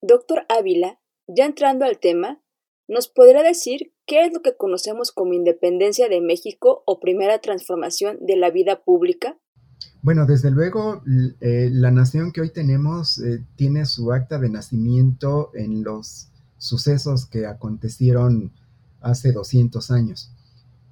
Doctor 0.00 0.44
Ávila, 0.48 1.00
ya 1.26 1.44
entrando 1.44 1.84
al 1.84 1.98
tema, 1.98 2.40
¿nos 2.88 3.08
podrá 3.08 3.42
decir 3.42 3.92
qué 4.06 4.24
es 4.24 4.32
lo 4.32 4.40
que 4.40 4.56
conocemos 4.56 5.12
como 5.12 5.34
independencia 5.34 6.08
de 6.08 6.20
México 6.20 6.82
o 6.86 7.00
primera 7.00 7.40
transformación 7.40 8.18
de 8.20 8.36
la 8.36 8.50
vida 8.50 8.84
pública? 8.84 9.38
Bueno, 10.00 10.26
desde 10.26 10.50
luego, 10.50 11.02
eh, 11.40 11.70
la 11.72 11.90
nación 11.90 12.32
que 12.32 12.40
hoy 12.40 12.50
tenemos 12.50 13.18
eh, 13.18 13.44
tiene 13.56 13.84
su 13.84 14.12
acta 14.12 14.38
de 14.38 14.48
nacimiento 14.48 15.50
en 15.54 15.82
los 15.82 16.28
sucesos 16.56 17.26
que 17.26 17.46
acontecieron 17.46 18.52
hace 19.00 19.32
200 19.32 19.90
años. 19.90 20.30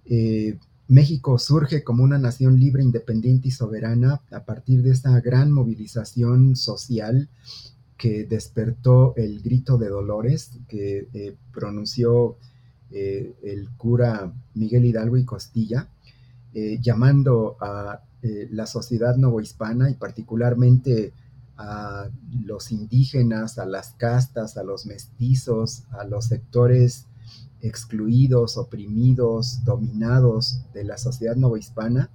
Eh, 0.04 0.58
México 0.88 1.38
surge 1.38 1.82
como 1.82 2.04
una 2.04 2.18
nación 2.18 2.60
libre, 2.60 2.82
independiente 2.82 3.48
y 3.48 3.50
soberana 3.50 4.20
a 4.30 4.44
partir 4.44 4.82
de 4.82 4.92
esta 4.92 5.18
gran 5.20 5.50
movilización 5.50 6.54
social 6.54 7.28
que 7.98 8.24
despertó 8.24 9.14
el 9.16 9.42
grito 9.42 9.78
de 9.78 9.88
dolores 9.88 10.50
que 10.68 11.08
eh, 11.12 11.36
pronunció 11.52 12.36
eh, 12.92 13.34
el 13.42 13.70
cura 13.70 14.32
Miguel 14.54 14.84
Hidalgo 14.84 15.16
y 15.16 15.24
Costilla, 15.24 15.88
llamando 16.80 17.58
a 17.60 18.00
la 18.22 18.66
sociedad 18.66 19.14
novohispana 19.16 19.90
y 19.90 19.94
particularmente 19.94 21.12
a 21.58 22.08
los 22.44 22.72
indígenas, 22.72 23.58
a 23.58 23.66
las 23.66 23.90
castas, 23.90 24.56
a 24.56 24.62
los 24.62 24.86
mestizos, 24.86 25.84
a 25.90 26.04
los 26.04 26.24
sectores 26.24 27.06
excluidos, 27.60 28.56
oprimidos, 28.56 29.64
dominados 29.64 30.60
de 30.74 30.84
la 30.84 30.98
sociedad 30.98 31.36
novohispana, 31.36 32.10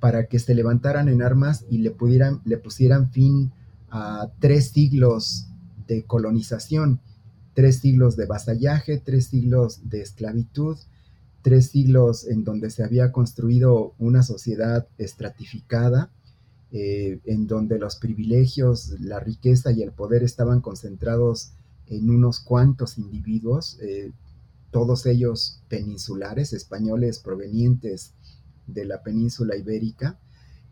para 0.00 0.26
que 0.26 0.38
se 0.38 0.54
levantaran 0.54 1.08
en 1.08 1.22
armas 1.22 1.64
y 1.70 1.78
le, 1.78 1.90
pusieran 1.90 3.10
fin 3.10 3.50
a 3.90 4.30
tres 4.38 4.70
siglos 4.70 5.48
de 5.86 6.04
colonización, 6.04 7.00
tres 7.54 7.78
siglos 7.78 8.16
de 8.16 8.26
vasallaje, 8.26 8.98
tres 8.98 9.26
siglos 9.26 9.88
de 9.88 10.02
esclavitud, 10.02 10.76
tres 11.42 11.70
siglos 11.70 12.26
en 12.26 12.44
donde 12.44 12.70
se 12.70 12.84
había 12.84 13.10
construido 13.10 13.94
una 13.98 14.22
sociedad 14.22 14.86
estratificada, 14.98 16.10
eh, 16.70 17.18
en 17.24 17.46
donde 17.46 17.78
los 17.78 17.96
privilegios, 17.96 18.94
la 19.00 19.18
riqueza 19.18 19.72
y 19.72 19.82
el 19.82 19.92
poder 19.92 20.22
estaban 20.22 20.60
concentrados 20.60 21.52
en 21.86 22.10
unos 22.10 22.40
cuantos 22.40 22.98
individuos, 22.98 23.78
eh, 23.80 24.12
todos 24.70 25.06
ellos 25.06 25.62
peninsulares, 25.68 26.52
españoles 26.52 27.18
provenientes 27.18 28.14
de 28.66 28.84
la 28.84 29.02
península 29.02 29.56
ibérica, 29.56 30.18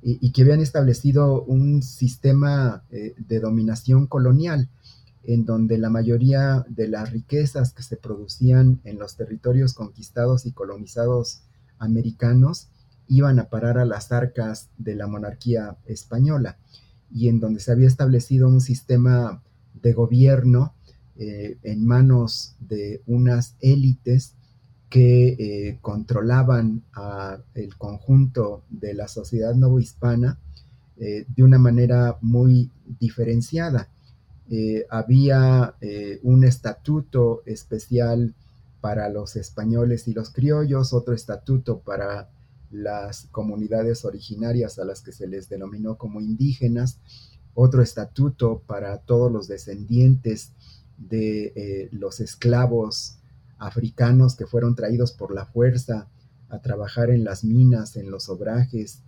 y, 0.02 0.30
que 0.30 0.42
habían 0.42 0.60
establecido 0.60 1.42
un 1.42 1.82
sistema 1.82 2.84
eh, 2.90 3.14
de 3.16 3.40
dominación 3.40 4.06
colonial, 4.06 4.68
en 5.24 5.44
donde 5.44 5.78
la 5.78 5.90
mayoría 5.90 6.64
de 6.68 6.86
las 6.86 7.10
riquezas 7.10 7.72
que 7.72 7.82
se 7.82 7.96
producían 7.96 8.80
en 8.84 8.98
los 8.98 9.16
territorios 9.16 9.74
conquistados 9.74 10.46
y 10.46 10.52
colonizados 10.52 11.42
americanos 11.78 12.68
iban 13.08 13.40
a 13.40 13.48
parar 13.48 13.78
a 13.78 13.84
las 13.84 14.12
arcas 14.12 14.68
de 14.78 14.94
la 14.94 15.08
monarquía 15.08 15.76
española, 15.86 16.58
y 17.10 17.28
en 17.28 17.40
donde 17.40 17.58
se 17.58 17.72
había 17.72 17.88
establecido 17.88 18.48
un 18.48 18.60
sistema 18.60 19.42
de 19.74 19.92
gobierno 19.92 20.75
eh, 21.18 21.56
en 21.62 21.86
manos 21.86 22.56
de 22.60 23.00
unas 23.06 23.54
élites 23.60 24.34
que 24.90 25.28
eh, 25.28 25.78
controlaban 25.80 26.82
el 27.54 27.74
conjunto 27.76 28.64
de 28.68 28.92
la 28.92 29.08
sociedad 29.08 29.54
novohispana 29.54 30.38
eh, 30.98 31.24
de 31.34 31.42
una 31.42 31.58
manera 31.58 32.18
muy 32.20 32.70
diferenciada. 33.00 33.88
había 34.90 35.74
un 36.22 36.44
estatuto 36.44 37.42
especial 37.46 38.34
para 38.80 39.08
los 39.08 39.36
españoles 39.36 40.06
y 40.08 40.12
los 40.12 40.30
criollos, 40.30 40.92
otro 40.92 41.14
estatuto 41.14 41.80
para 41.80 42.28
las 42.70 43.26
comunidades 43.32 44.04
originarias 44.04 44.78
a 44.78 44.84
las 44.84 45.00
que 45.00 45.12
se 45.12 45.26
les 45.26 45.48
denominó 45.48 45.96
como 45.96 46.20
indígenas, 46.20 46.98
otro 47.54 47.82
estatuto 47.82 48.62
para 48.66 48.98
todos 48.98 49.32
los 49.32 49.48
descendientes 49.48 50.52
de 50.98 51.52
eh, 51.56 51.88
los 51.92 52.20
esclavos 52.20 53.18
africanos 53.58 54.36
que 54.36 54.46
fueron 54.46 54.74
traídos 54.74 55.12
por 55.12 55.34
la 55.34 55.46
fuerza 55.46 56.08
a 56.48 56.60
trabajar 56.60 57.10
en 57.10 57.24
las 57.24 57.44
minas, 57.44 57.96
en 57.96 58.10
los 58.10 58.28
obrajes, 58.28 59.02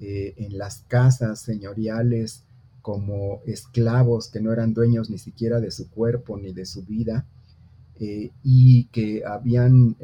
eh, 0.00 0.34
en 0.36 0.58
las 0.58 0.84
casas 0.88 1.40
señoriales, 1.40 2.44
como 2.82 3.42
esclavos 3.46 4.28
que 4.28 4.40
no 4.40 4.52
eran 4.52 4.72
dueños 4.72 5.10
ni 5.10 5.18
siquiera 5.18 5.60
de 5.60 5.70
su 5.70 5.90
cuerpo 5.90 6.38
ni 6.38 6.52
de 6.52 6.64
su 6.64 6.82
vida, 6.82 7.26
eh, 7.98 8.30
y 8.42 8.84
que 8.86 9.22
habían 9.26 9.96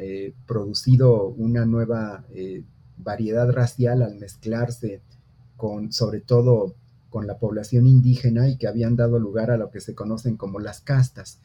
producido 0.47 1.29
una 1.29 1.65
nueva 1.65 2.27
variedad 2.99 3.51
racial 3.51 4.03
al 4.03 4.17
mezclarse 4.17 5.01
con, 5.57 5.93
sobre 5.93 6.21
todo, 6.21 6.75
con 7.17 7.27
la 7.27 7.39
población 7.39 7.87
indígena 7.87 8.47
y 8.47 8.59
que 8.59 8.69
habían 8.69 8.95
dado 8.95 9.19
lugar 9.19 9.51
a 9.51 9.57
lo 9.57 9.71
que 9.71 9.81
se 9.81 9.95
conocen 9.95 10.37
como 10.37 10.61
las 10.61 10.83
castas. 10.83 11.39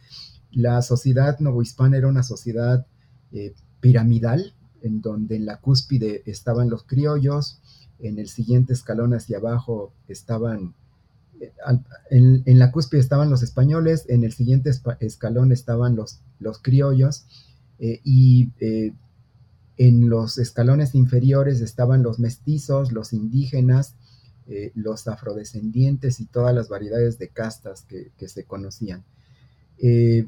La 0.51 0.82
sociedad 0.82 1.40
novohispana 1.40 1.96
era 1.96 2.10
una 2.10 2.24
sociedad 2.24 2.86
eh, 3.32 3.54
piramidal, 3.80 4.54
en 4.82 5.00
donde 5.00 5.38
en 5.38 5.46
la 5.46 5.62
cúspide 5.62 6.24
estaban 6.25 6.70
los 6.70 6.84
criollos, 6.84 7.62
en 8.00 8.20
el 8.20 8.28
siguiente 8.28 8.74
escalón 8.74 9.13
hacia 9.13 9.38
abajo 9.38 9.94
estaban, 10.10 10.75
eh, 11.40 11.54
en, 12.10 12.60
la 12.60 12.74
cúspide 12.74 13.00
estaban 13.00 13.30
los 13.30 13.42
españoles, 13.42 14.04
en 14.10 14.25
el 14.25 14.34
siguiente 14.34 14.72
escalón 15.00 15.54
estaban 15.54 15.96
los, 15.96 16.20
los 16.40 16.62
criollos, 16.62 17.28
eh, 17.80 18.01
y 18.04 18.51
en 19.78 20.10
los 20.10 20.38
escalones 20.38 20.96
inferiores 20.96 21.62
estaban 21.62 22.04
los 22.04 22.20
mestizos, 22.20 22.92
los 22.92 23.13
indígenas, 23.13 23.96
eh, 24.53 24.74
los 24.75 25.08
afrodescendientes 25.08 26.20
y 26.20 26.25
todas 26.25 26.53
las 26.53 26.67
variedades 26.67 27.17
de 27.17 27.29
castas 27.29 27.86
que, 27.88 28.27
se 28.27 28.43
conocían. 28.43 29.01
Eh, 29.77 30.27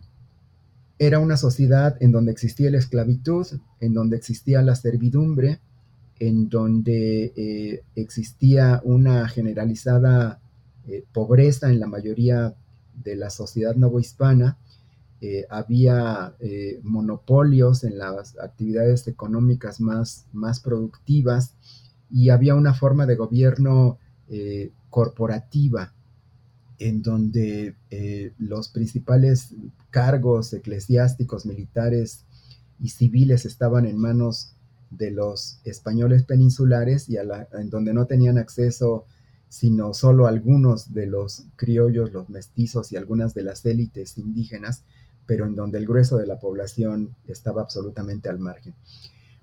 era 0.97 1.19
una 1.19 1.35
sociedad 1.35 1.97
en 1.99 2.13
donde 2.13 2.31
existía 2.31 2.71
la 2.71 2.77
esclavitud, 2.77 3.45
en 3.81 3.93
donde 3.93 4.15
existía 4.15 4.61
la 4.61 4.75
servidumbre, 4.75 5.59
en 6.19 6.47
donde 6.47 7.33
eh, 7.35 7.83
existía 7.97 8.79
una 8.85 9.27
generalizada 9.27 10.39
pobreza 11.11 11.69
en 11.69 11.81
la 11.81 11.87
mayoría 11.87 12.55
de 12.95 13.17
la 13.17 13.29
sociedad 13.29 13.75
novohispana, 13.75 14.57
había 15.49 16.35
monopolios 16.81 17.83
en 17.85 17.97
las 17.97 18.37
actividades 18.39 19.07
económicas 19.07 19.79
más, 19.79 20.27
más 20.33 20.59
productivas 20.59 21.55
y 22.09 22.29
había 22.29 22.55
una 22.55 22.73
forma 22.73 23.05
de 23.05 23.15
gobierno 23.15 23.97
eh, 24.29 24.71
corporativa 24.89 25.93
en 26.79 27.01
donde 27.01 27.75
eh, 27.91 28.33
los 28.37 28.69
principales 28.69 29.53
cargos 29.89 30.53
eclesiásticos, 30.53 31.45
militares 31.45 32.25
y 32.79 32.89
civiles 32.89 33.45
estaban 33.45 33.85
en 33.85 33.97
manos 33.97 34.53
de 34.89 35.11
los 35.11 35.59
españoles 35.63 36.23
peninsulares 36.23 37.09
y 37.09 37.17
en 37.17 37.69
donde 37.69 37.93
no 37.93 38.05
tenían 38.05 38.37
acceso 38.37 39.05
sino 39.53 39.93
solo 39.93 40.25
algunos 40.25 40.95
de 40.95 41.05
los 41.05 41.45
criollos, 41.57 42.11
los 42.11 42.27
mestizos 42.27 42.91
y 42.91 42.97
algunas 42.97 43.35
de 43.35 43.43
las 43.43 43.63
élites 43.67 44.17
indígenas, 44.17 44.83
pero 45.27 45.45
en 45.45 45.55
donde 45.55 45.77
el 45.77 45.85
grueso 45.85 46.17
de 46.17 46.25
la 46.25 46.39
población 46.39 47.15
estaba 47.27 47.61
absolutamente 47.61 48.29
al 48.29 48.39
margen. 48.39 48.73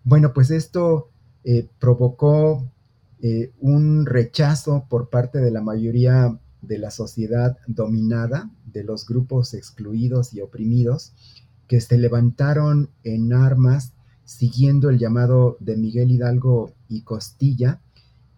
Bueno, 0.03 0.33
pues 0.33 0.51
esto 0.51 1.11
eh, 1.45 1.69
provocó 1.79 2.69
eh, 3.23 3.53
un 3.61 4.07
rechazo 4.07 4.87
por 4.89 5.11
parte 5.11 5.41
de 5.41 5.51
la 5.51 5.61
mayoría 5.61 6.39
de 6.63 6.79
la 6.79 6.91
sociedad 6.91 7.59
dominada, 7.67 8.51
de 8.67 8.85
los 8.85 9.07
grupos 9.07 9.55
excluidos 9.55 10.33
y 10.35 10.41
oprimidos, 10.41 11.13
que 11.69 11.81
se 11.81 11.99
levantaron 11.99 12.91
en 13.05 13.33
armas 13.33 13.93
siguiendo 14.25 14.91
el 14.91 14.99
llamado 14.99 15.57
de 15.61 15.77
Miguel 15.77 16.11
Hidalgo 16.11 16.73
y 16.89 17.03
Costilla 17.03 17.81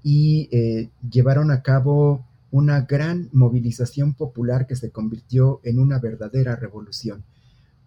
y 0.03 0.49
eh, 0.51 0.91
llevaron 1.09 1.51
a 1.51 1.63
cabo 1.63 2.27
una 2.51 2.83
gran 2.83 3.29
movilización 3.33 4.15
popular 4.15 4.67
que 4.67 4.77
se 4.77 4.91
convirtió 4.91 5.61
en 5.65 5.79
una 5.79 5.99
verdadera 5.99 6.57
revolución. 6.57 7.25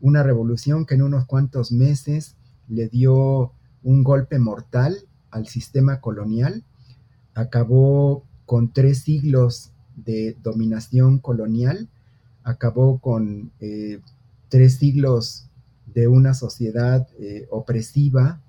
Una 0.01 0.23
revolución 0.23 0.85
que 0.85 0.95
en 0.95 1.01
unos 1.01 1.25
cuantos 1.25 1.71
meses 1.71 2.35
le 2.67 2.87
dio 2.87 3.51
un 3.83 4.03
golpe 4.03 4.39
mortal 4.39 4.97
al 5.29 5.47
sistema 5.47 5.99
colonial 5.99 6.63
acabó 7.35 8.23
con 8.45 8.71
tres 8.71 8.99
siglos 8.99 9.71
de 9.95 10.35
dominación 10.41 11.19
colonial, 11.19 11.87
acabó 12.43 12.99
con 12.99 13.51
eh, 13.59 13.99
tres 14.49 14.77
siglos 14.77 15.47
de 15.93 16.07
una 16.07 16.33
sociedad 16.33 17.07
eh, 17.19 17.47
opresiva 17.51 18.41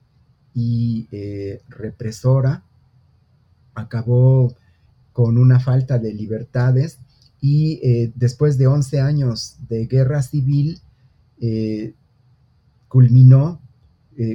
y 0.55 1.09
eh, 1.13 1.61
represora, 1.69 2.63
acabó 3.75 4.55
con 5.13 5.37
una 5.37 5.61
falta 5.61 5.99
de 5.99 6.15
libertades 6.15 6.99
y 7.41 7.81
después 8.17 8.59
de 8.59 8.67
11 8.67 9.01
años 9.01 9.57
de 9.69 9.87
guerra 9.87 10.23
civil, 10.23 10.81
culminó 12.89 13.61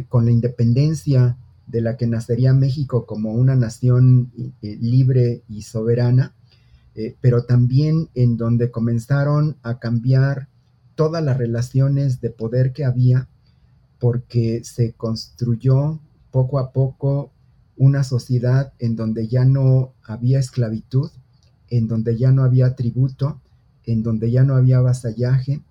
con 0.07 0.25
la 0.25 0.31
independencia 0.31 1.35
de 1.71 1.81
la 1.81 1.95
que 1.95 2.05
nacería 2.05 2.53
México 2.53 3.05
como 3.05 3.31
una 3.31 3.55
nación 3.55 4.31
eh, 4.61 4.77
libre 4.79 5.43
y 5.47 5.61
soberana, 5.61 6.35
eh, 6.95 7.15
pero 7.21 7.45
también 7.45 8.09
en 8.13 8.35
donde 8.35 8.69
comenzaron 8.69 9.55
a 9.63 9.79
cambiar 9.79 10.49
todas 10.95 11.23
las 11.23 11.37
relaciones 11.37 12.19
de 12.19 12.29
poder 12.29 12.73
que 12.73 12.83
había, 12.83 13.29
porque 13.99 14.63
se 14.65 14.91
construyó 14.93 15.99
poco 16.31 16.59
a 16.59 16.71
poco 16.71 17.31
una 17.77 18.03
sociedad 18.03 18.73
en 18.79 18.95
donde 18.95 19.27
ya 19.27 19.45
no 19.45 19.93
había 20.03 20.39
esclavitud, 20.39 21.09
en 21.69 21.87
donde 21.87 22.17
ya 22.17 22.31
no 22.31 22.43
había 22.43 22.75
tributo, 22.75 23.39
en 23.85 24.03
donde 24.03 24.29
ya 24.29 24.43
no 24.43 24.55
había 24.55 24.81
vasallaje, 24.81 25.61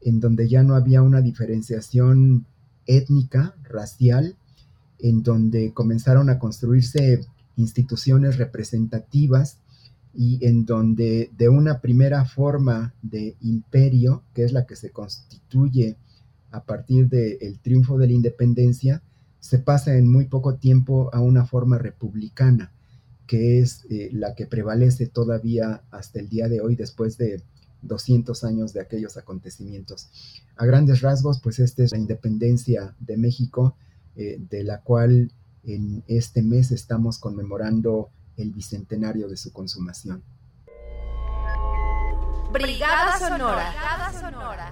en 0.00 0.20
donde 0.20 0.48
ya 0.48 0.62
no 0.62 0.76
había 0.76 1.02
una 1.02 1.20
diferenciación 1.20 2.46
étnica, 2.86 3.54
racial, 3.64 4.36
en 4.98 5.22
donde 5.22 5.72
comenzaron 5.72 6.30
a 6.30 6.38
construirse 6.38 7.24
instituciones 7.56 8.38
representativas 8.38 9.58
y 10.14 10.44
en 10.46 10.64
donde 10.64 11.30
de 11.36 11.48
una 11.48 11.80
primera 11.80 12.24
forma 12.24 12.94
de 13.02 13.36
imperio, 13.40 14.24
que 14.34 14.44
es 14.44 14.52
la 14.52 14.66
que 14.66 14.76
se 14.76 14.90
constituye 14.90 15.96
a 16.50 16.64
partir 16.64 17.08
del 17.08 17.58
triunfo 17.60 17.98
de 17.98 18.06
la 18.06 18.12
independencia, 18.14 19.02
se 19.40 19.58
pasa 19.58 19.96
en 19.96 20.10
muy 20.10 20.26
poco 20.26 20.56
tiempo 20.56 21.10
a 21.12 21.20
una 21.20 21.46
forma 21.46 21.78
republicana, 21.78 22.72
que 23.26 23.60
es 23.60 23.84
eh, 23.90 24.08
la 24.12 24.34
que 24.34 24.46
prevalece 24.46 25.06
todavía 25.06 25.82
hasta 25.90 26.18
el 26.18 26.28
día 26.28 26.48
de 26.48 26.60
hoy, 26.60 26.74
después 26.74 27.18
de 27.18 27.42
200 27.82 28.42
años 28.44 28.72
de 28.72 28.80
aquellos 28.80 29.16
acontecimientos. 29.16 30.08
A 30.56 30.66
grandes 30.66 31.00
rasgos, 31.00 31.40
pues 31.40 31.58
esta 31.60 31.84
es 31.84 31.92
la 31.92 31.98
independencia 31.98 32.94
de 32.98 33.16
México, 33.16 33.76
eh, 34.18 34.36
de 34.40 34.64
la 34.64 34.82
cual 34.82 35.30
en 35.62 36.02
este 36.08 36.42
mes 36.42 36.72
estamos 36.72 37.20
conmemorando 37.20 38.10
el 38.36 38.50
bicentenario 38.50 39.28
de 39.28 39.36
su 39.36 39.52
consumación. 39.52 40.24
Brigada 42.52 43.16
Sonora. 43.16 43.72
Sonora. 44.20 44.70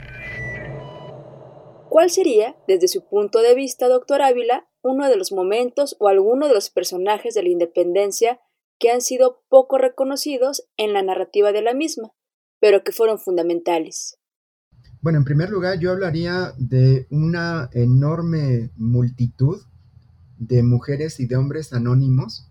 ¿Cuál 1.89 2.11
sería, 2.11 2.57
desde 2.67 2.89
su 2.89 3.07
punto 3.09 3.41
de 3.41 3.55
vista, 3.55 3.87
doctor 3.87 4.21
Ávila, 4.21 4.69
uno 4.83 5.09
de 5.09 5.17
los 5.17 5.31
momentos 5.31 5.95
o 6.01 6.09
alguno 6.09 6.49
de 6.49 6.55
los 6.55 6.71
personajes 6.71 7.35
de 7.35 7.45
la 7.45 7.51
independencia 7.51 8.41
que 8.81 8.91
han 8.91 9.01
sido 9.01 9.45
poco 9.49 9.79
reconocidos 9.79 10.69
en 10.77 10.93
la 10.93 11.03
narrativa 11.03 11.53
de 11.53 11.63
la 11.63 11.73
misma, 11.73 12.13
pero 12.59 12.83
que 12.83 12.91
fueron 12.91 13.21
fundamentales? 13.21 14.19
Bueno, 15.03 15.19
en 15.19 15.25
primer 15.25 15.51
lugar, 15.51 15.79
yo 15.79 15.93
hablaría 15.93 16.53
de 16.59 17.07
una 17.11 17.69
enorme 17.73 18.71
multitud 18.77 19.61
de 20.39 20.63
mujeres 20.63 21.21
y 21.21 21.27
de 21.27 21.37
hombres 21.37 21.73
anónimos, 21.73 22.49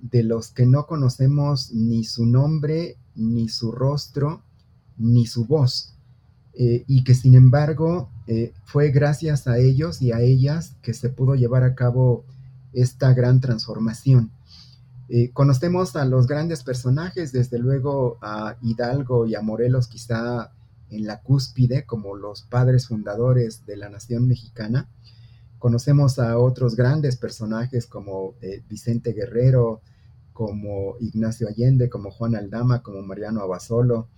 de 0.00 0.22
los 0.22 0.50
que 0.50 0.66
no 0.66 0.86
conocemos 0.86 1.72
ni 1.72 2.04
su 2.04 2.26
nombre, 2.26 2.96
ni 3.14 3.48
su 3.48 3.72
rostro, 3.72 4.42
ni 4.98 5.26
su 5.26 5.46
voz, 5.46 5.94
eh, 6.54 6.84
y 6.86 7.04
que 7.04 7.14
sin 7.14 7.34
embargo 7.34 8.10
eh, 8.26 8.52
fue 8.64 8.90
gracias 8.90 9.46
a 9.46 9.58
ellos 9.58 10.02
y 10.02 10.12
a 10.12 10.20
ellas 10.20 10.76
que 10.82 10.94
se 10.94 11.08
pudo 11.08 11.34
llevar 11.34 11.64
a 11.64 11.74
cabo 11.74 12.24
esta 12.72 13.12
gran 13.14 13.40
transformación. 13.40 14.30
Eh, 15.08 15.30
conocemos 15.32 15.96
a 15.96 16.04
los 16.04 16.26
grandes 16.26 16.62
personajes, 16.62 17.32
desde 17.32 17.58
luego 17.58 18.18
a 18.22 18.56
Hidalgo 18.62 19.26
y 19.26 19.34
a 19.34 19.42
Morelos 19.42 19.86
quizá 19.86 20.50
en 20.90 21.06
la 21.06 21.22
cúspide 21.22 21.84
como 21.84 22.16
los 22.16 22.42
padres 22.42 22.88
fundadores 22.88 23.66
de 23.66 23.76
la 23.76 23.88
nación 23.88 24.28
mexicana, 24.28 24.88
Conocemos 25.64 26.18
a 26.18 26.38
otros 26.38 26.76
grandes 26.76 27.16
personajes 27.16 27.86
como 27.86 28.34
eh, 28.42 28.62
Vicente 28.68 29.14
Guerrero, 29.14 29.80
como 30.34 30.96
Ignacio 31.00 31.48
Allende, 31.48 31.88
como 31.88 32.10
Juan 32.10 32.36
Aldama, 32.36 32.82
como 32.82 33.00
Mariano 33.00 33.40
Abasolo. 33.40 34.08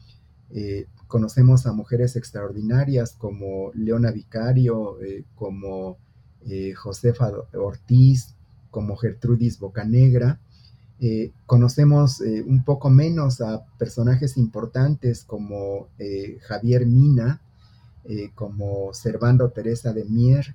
Eh, 0.50 0.88
conocemos 1.06 1.64
a 1.66 1.73
mujeres 1.73 2.16
extraordinarias 2.16 3.12
como 3.12 3.70
Leona 3.75 4.11
Vicario, 4.11 5.00
eh, 5.00 5.25
como 5.37 5.99
Josefa 6.75 7.30
Ortiz, 7.54 8.35
como 8.73 8.96
Gertrudis 8.96 9.61
Bocanegra. 9.61 10.40
Conocemos 11.45 12.21
un 12.21 12.65
poco 12.65 12.89
menos 12.89 13.41
a 13.41 13.65
personajes 13.78 14.37
importantes 14.37 15.25
como 15.25 15.89
Javier 16.41 16.87
Mina, 16.87 17.43
como 18.35 18.95
Servando 18.95 19.50
Teresa 19.50 19.93
de 19.93 20.04
Mier, 20.04 20.54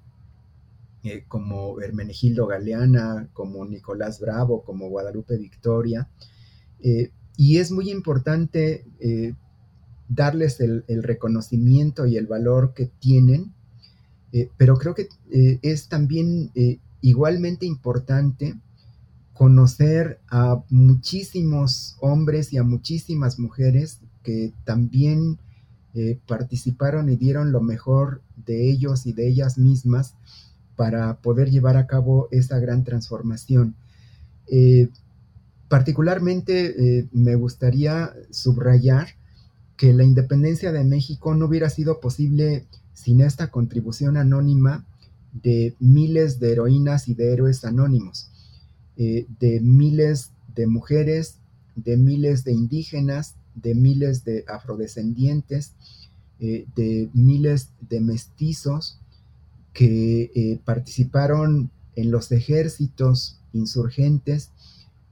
eh, 1.04 1.23
como 1.27 1.82
Hermenegildo 1.82 2.45
Galeana, 2.45 3.27
como 3.34 3.65
Nicolás 3.65 4.19
Bravo, 4.19 4.62
como 4.63 4.88
Guadalupe 4.88 5.36
Victoria. 5.36 6.08
Eh, 6.80 7.10
y 7.38 7.58
es 7.58 7.71
muy 7.71 7.89
importante 7.89 8.86
eh, 8.99 9.34
darles 10.10 10.60
el, 10.60 10.84
reconocimiento 11.01 12.06
y 12.06 12.17
el 12.17 12.27
valor 12.27 12.75
que 12.75 12.86
tienen, 12.99 13.51
pero 14.58 14.77
creo 14.77 14.93
que 14.93 15.10
es 15.62 15.89
también 15.89 16.51
igualmente 17.01 17.65
importante 17.65 18.56
conocer 19.41 20.19
a 20.30 20.62
muchísimos 20.69 21.97
hombres 21.99 22.54
y 22.54 22.60
a 22.60 22.63
muchísimas 22.63 23.39
mujeres 23.39 23.97
que 24.21 24.54
también 24.65 25.39
participaron 26.27 27.10
y 27.10 27.15
dieron 27.15 27.51
lo 27.51 27.60
mejor 27.60 28.21
de 28.45 28.69
ellos 28.69 29.08
y 29.08 29.13
de 29.13 29.27
ellas 29.27 29.58
mismas 29.58 30.13
para 30.75 31.15
poder 31.15 31.49
llevar 31.49 31.75
a 31.75 31.88
cabo 31.88 32.27
esa 32.30 32.60
gran 32.60 32.84
transformación. 32.84 33.73
Eh, 34.45 34.89
particularmente 35.69 36.99
eh, 36.99 37.08
me 37.12 37.34
gustaría 37.34 38.13
subrayar 38.30 39.08
que 39.75 39.91
la 39.91 40.04
independencia 40.04 40.71
de 40.71 40.84
México 40.84 41.34
no 41.34 41.47
hubiera 41.47 41.71
sido 41.71 41.99
posible 41.99 42.67
sin 42.93 43.21
esta 43.21 43.49
contribución 43.49 44.17
anónima 44.17 44.86
de 45.34 45.75
miles 45.80 46.39
de 46.39 46.51
heroínas 46.51 47.08
y 47.08 47.15
de 47.15 47.34
héroes 47.34 47.65
anónimos, 47.65 48.30
eh, 49.03 49.25
de 49.39 49.59
miles 49.61 50.31
de 50.53 50.67
mujeres, 50.67 51.39
de 51.75 51.97
miles 51.97 52.43
de 52.43 52.51
indígenas, 52.51 53.35
de 53.55 53.73
miles 53.73 54.23
de 54.23 54.45
afrodescendientes, 54.47 55.73
de 56.39 57.09
miles 57.13 57.69
de 57.87 58.01
mestizos, 58.01 58.99
que 59.73 60.31
eh, 60.35 60.59
participaron 60.63 61.71
en 61.95 62.11
los 62.11 62.31
ejércitos 62.31 63.39
insurgentes, 63.53 64.49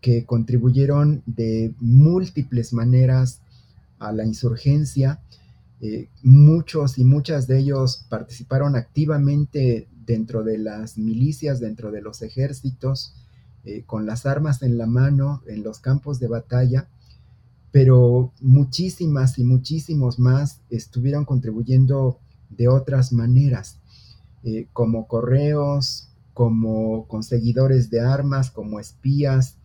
que 0.01 0.25
contribuyeron 0.25 1.23
de 1.25 1.73
múltiples 1.79 2.73
maneras 2.73 3.41
a 3.99 4.11
la 4.11 4.25
insurgencia. 4.25 5.19
Eh, 5.81 6.07
muchos 6.23 6.97
y 6.97 7.03
muchas 7.03 7.47
de 7.47 7.59
ellos 7.59 8.05
participaron 8.09 8.75
activamente 8.75 9.87
dentro 10.05 10.43
de 10.43 10.57
las 10.57 10.97
milicias, 10.97 11.59
dentro 11.59 11.91
de 11.91 12.01
los 12.01 12.21
ejércitos, 12.21 13.13
eh, 13.65 13.83
con 13.85 14.05
las 14.05 14.25
armas 14.25 14.61
en 14.61 14.77
la 14.77 14.85
mano, 14.85 15.41
en 15.47 15.63
los 15.63 15.79
campos 15.79 16.19
de 16.19 16.27
batalla, 16.27 16.87
pero 17.71 18.31
muchísimas 18.41 19.37
y 19.37 19.43
muchísimos 19.43 20.17
más 20.17 20.61
estuvieron 20.69 21.25
contribuyendo 21.25 22.19
de 22.49 22.67
otras 22.67 23.11
maneras. 23.11 23.77
Eh, 24.43 24.67
como 24.71 25.07
correos, 25.07 26.09
como 26.33 27.05
conseguidores 27.07 27.89
de 27.89 27.99
armas, 27.99 28.49
como 28.49 28.79
espías. 28.79 29.57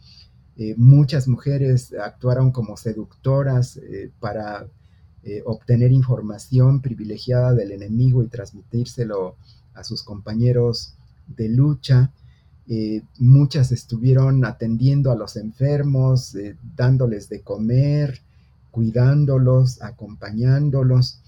Eh, 0.56 0.74
muchas 0.76 1.28
mujeres 1.28 1.94
actuaron 1.94 2.50
como 2.50 2.76
seductoras 2.76 3.80
para 4.20 4.66
obtener 5.46 5.90
información 5.90 6.82
privilegiada 6.82 7.54
del 7.54 7.72
enemigo 7.72 8.22
y 8.22 8.26
transmitírselo 8.26 9.36
a 9.72 9.82
sus 9.82 10.02
compañeros 10.02 10.96
de 11.26 11.48
lucha. 11.48 12.12
Muchas 13.18 13.72
estuvieron 13.72 14.44
atendiendo 14.44 15.12
a 15.12 15.16
los 15.16 15.36
enfermos, 15.36 16.36
dándoles 16.76 17.28
de 17.28 17.42
comer, 17.42 18.20
cuidándolos, 18.70 19.82
acompañándolos 19.82 21.20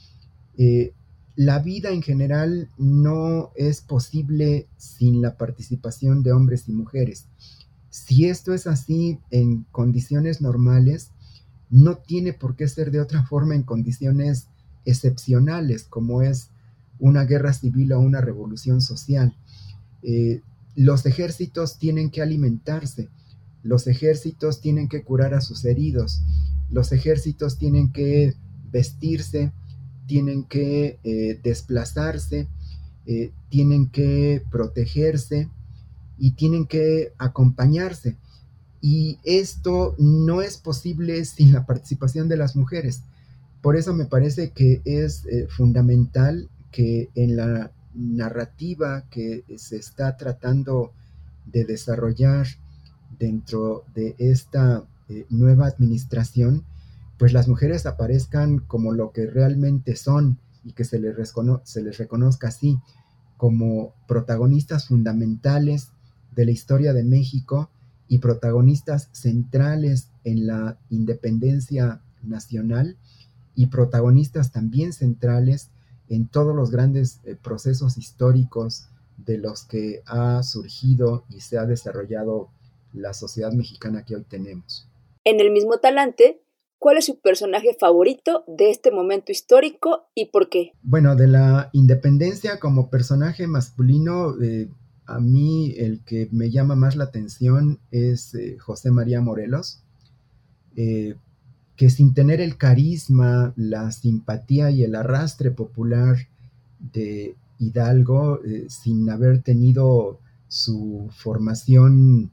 la 1.36 1.58
vida 1.58 1.90
en 1.90 2.02
general 2.02 2.70
no 2.78 3.50
es 3.54 3.82
posible 3.82 4.66
sin 4.78 5.20
la 5.20 5.36
participación 5.36 6.22
de 6.22 6.32
hombres 6.32 6.66
y 6.66 6.72
mujeres. 6.72 7.26
Si 7.90 8.24
esto 8.24 8.54
es 8.54 8.66
así 8.66 9.18
en 9.30 9.66
condiciones 9.70 10.40
normales, 10.40 11.10
no 11.68 11.98
tiene 11.98 12.32
por 12.32 12.56
qué 12.56 12.66
ser 12.68 12.90
de 12.90 13.00
otra 13.00 13.22
forma 13.24 13.54
en 13.54 13.64
condiciones 13.64 14.48
excepcionales, 14.86 15.84
como 15.84 16.22
es 16.22 16.48
una 16.98 17.24
guerra 17.24 17.52
civil 17.52 17.92
o 17.92 18.00
una 18.00 18.22
revolución 18.22 18.80
social. 18.80 19.36
Eh, 20.02 20.40
los 20.76 21.06
ejércitos 21.06 21.78
tienen 21.78 22.10
que 22.10 22.22
alimentarse, 22.22 23.08
los 23.62 23.86
ejércitos 23.88 24.60
tienen 24.60 24.88
que 24.88 25.02
curar 25.02 25.34
a 25.34 25.40
sus 25.40 25.64
heridos, 25.64 26.22
los 26.70 26.92
ejércitos 26.92 27.58
tienen 27.58 27.92
que 27.92 28.34
vestirse, 28.70 29.52
tienen 30.06 30.44
que 30.44 31.00
eh, 31.02 31.40
desplazarse, 31.42 32.46
eh, 33.06 33.32
tienen 33.48 33.88
que 33.88 34.42
protegerse 34.50 35.48
y 36.18 36.32
tienen 36.32 36.66
que 36.66 37.12
acompañarse. 37.18 38.16
Y 38.82 39.18
esto 39.24 39.96
no 39.98 40.42
es 40.42 40.58
posible 40.58 41.24
sin 41.24 41.52
la 41.52 41.66
participación 41.66 42.28
de 42.28 42.36
las 42.36 42.54
mujeres. 42.54 43.02
por 43.62 43.76
eso 43.76 43.94
me 43.94 44.04
parece 44.04 44.52
que 44.52 44.80
es 44.84 45.24
eh, 45.26 45.48
fundamental 45.48 46.48
que 46.70 47.08
en 47.16 47.34
la 47.36 47.72
narrativa 47.96 49.04
que 49.10 49.44
se 49.56 49.76
está 49.76 50.16
tratando 50.16 50.92
de 51.46 51.64
desarrollar 51.64 52.46
dentro 53.18 53.84
de 53.94 54.14
esta 54.18 54.84
eh, 55.08 55.26
nueva 55.30 55.66
administración, 55.66 56.64
pues 57.18 57.32
las 57.32 57.48
mujeres 57.48 57.86
aparezcan 57.86 58.58
como 58.58 58.92
lo 58.92 59.12
que 59.12 59.26
realmente 59.26 59.96
son 59.96 60.38
y 60.64 60.72
que 60.72 60.84
se 60.84 60.98
les, 60.98 61.14
se 61.64 61.82
les 61.82 61.98
reconozca 61.98 62.48
así, 62.48 62.78
como 63.36 63.94
protagonistas 64.08 64.88
fundamentales 64.88 65.90
de 66.34 66.44
la 66.44 66.50
historia 66.50 66.92
de 66.92 67.04
México 67.04 67.70
y 68.08 68.18
protagonistas 68.18 69.08
centrales 69.12 70.10
en 70.24 70.46
la 70.46 70.78
independencia 70.90 72.00
nacional 72.22 72.96
y 73.54 73.66
protagonistas 73.66 74.52
también 74.52 74.92
centrales 74.92 75.70
en 76.08 76.28
todos 76.28 76.54
los 76.54 76.70
grandes 76.70 77.20
eh, 77.24 77.36
procesos 77.40 77.96
históricos 77.98 78.88
de 79.16 79.38
los 79.38 79.64
que 79.64 80.02
ha 80.06 80.42
surgido 80.42 81.24
y 81.30 81.40
se 81.40 81.58
ha 81.58 81.64
desarrollado 81.64 82.48
la 82.92 83.14
sociedad 83.14 83.52
mexicana 83.52 84.04
que 84.04 84.16
hoy 84.16 84.24
tenemos. 84.28 84.88
En 85.24 85.40
el 85.40 85.50
mismo 85.50 85.78
talante, 85.78 86.40
¿cuál 86.78 86.98
es 86.98 87.06
su 87.06 87.20
personaje 87.20 87.76
favorito 87.78 88.44
de 88.46 88.70
este 88.70 88.90
momento 88.90 89.32
histórico 89.32 90.06
y 90.14 90.26
por 90.26 90.48
qué? 90.48 90.72
Bueno, 90.82 91.16
de 91.16 91.28
la 91.28 91.70
independencia 91.72 92.60
como 92.60 92.90
personaje 92.90 93.46
masculino, 93.46 94.40
eh, 94.40 94.68
a 95.06 95.20
mí 95.20 95.74
el 95.76 96.04
que 96.04 96.28
me 96.32 96.50
llama 96.50 96.74
más 96.74 96.96
la 96.96 97.04
atención 97.04 97.80
es 97.90 98.34
eh, 98.34 98.58
José 98.58 98.90
María 98.90 99.20
Morelos, 99.20 99.82
que 101.76 101.90
sin 101.90 102.14
tener 102.14 102.40
el 102.40 102.56
carisma, 102.56 103.52
la 103.56 103.92
simpatía 103.92 104.70
y 104.70 104.82
el 104.82 104.94
arrastre 104.94 105.50
popular 105.50 106.16
de 106.80 107.36
Hidalgo, 107.58 108.42
eh, 108.44 108.66
sin 108.68 109.08
haber 109.10 109.42
tenido 109.42 110.20
su 110.48 111.10
formación 111.14 112.30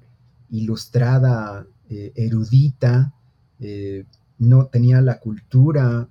ilustrada, 0.50 1.68
eh, 1.90 2.12
erudita, 2.16 3.14
eh, 3.60 4.06
no 4.40 4.68
tenía 4.68 5.02
la 5.02 5.20
cultura, 5.20 6.10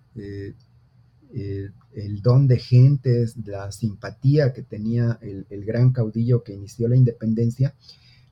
el 1.95 2.23
don 2.23 2.47
de 2.47 2.59
gentes, 2.59 3.37
la 3.45 3.73
simpatía 3.73 4.53
que 4.53 4.63
tenía 4.63 5.19
el, 5.21 5.47
el, 5.51 5.65
gran 5.65 5.93
caudillo 5.93 6.43
que 6.43 6.55
inició 6.55 6.89
la 6.89 6.97
independencia, 6.97 7.75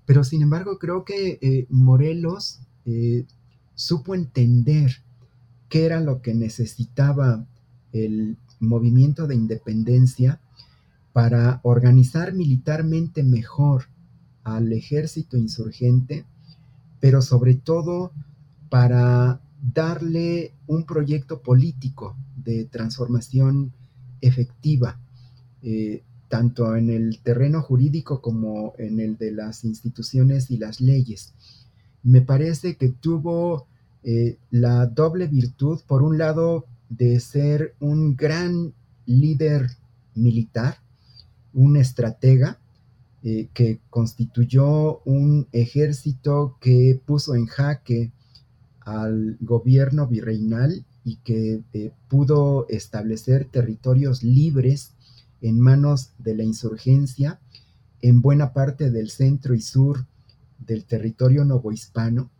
pero 0.06 0.24
sin 0.24 0.42
embargo 0.42 0.78
creo 0.78 1.04
que 1.04 1.66
Morelos 1.68 2.60
supo 3.80 4.14
entender 4.14 5.02
qué 5.70 5.86
era 5.86 6.00
lo 6.00 6.20
que 6.20 6.34
necesitaba 6.34 7.46
el 7.92 8.36
movimiento 8.60 9.26
de 9.26 9.34
independencia 9.34 10.38
para 11.14 11.60
organizar 11.62 12.34
militarmente 12.34 13.22
mejor 13.22 13.86
al 14.44 14.70
ejército 14.74 15.38
insurgente, 15.38 16.26
pero 17.00 17.22
sobre 17.22 17.54
todo 17.54 18.12
para 18.68 19.40
darle 19.62 20.52
un 20.66 20.84
proyecto 20.84 21.40
político 21.40 22.16
de 22.36 22.66
transformación 22.66 23.72
efectiva, 24.20 25.00
eh, 25.62 26.02
tanto 26.28 26.76
en 26.76 26.90
el 26.90 27.20
terreno 27.22 27.62
jurídico 27.62 28.20
como 28.20 28.74
en 28.76 29.00
el 29.00 29.16
de 29.16 29.32
las 29.32 29.64
instituciones 29.64 30.50
y 30.50 30.58
las 30.58 30.82
leyes. 30.82 31.32
Me 32.02 32.20
parece 32.20 32.76
que 32.76 32.88
tuvo 32.88 33.69
eh, 34.02 34.38
la 34.50 34.86
doble 34.86 35.26
virtud, 35.26 35.80
por 35.86 36.02
un 36.02 36.18
lado, 36.18 36.66
de 36.88 37.20
ser 37.20 37.74
un 37.80 38.16
gran 38.16 38.72
líder 39.06 39.70
militar, 40.14 40.78
un 41.52 41.76
estratega, 41.76 42.58
eh, 43.22 43.48
que 43.52 43.80
constituyó 43.90 45.00
un 45.04 45.46
ejército 45.52 46.56
que 46.58 46.98
puso 47.04 47.34
en 47.34 47.44
jaque 47.44 48.12
al 48.80 49.36
gobierno 49.40 50.06
virreinal 50.06 50.86
y 51.04 51.16
que 51.16 51.62
eh, 51.74 51.92
pudo 52.08 52.66
establecer 52.70 53.44
territorios 53.44 54.22
libres 54.22 54.92
en 55.42 55.60
manos 55.60 56.12
de 56.18 56.34
la 56.34 56.44
insurgencia 56.44 57.40
en 58.00 58.22
buena 58.22 58.54
parte 58.54 58.90
del 58.90 59.10
centro 59.10 59.54
y 59.54 59.60
sur 59.60 60.06
del 60.58 60.86
territorio 60.86 61.44
novohispano 61.44 62.30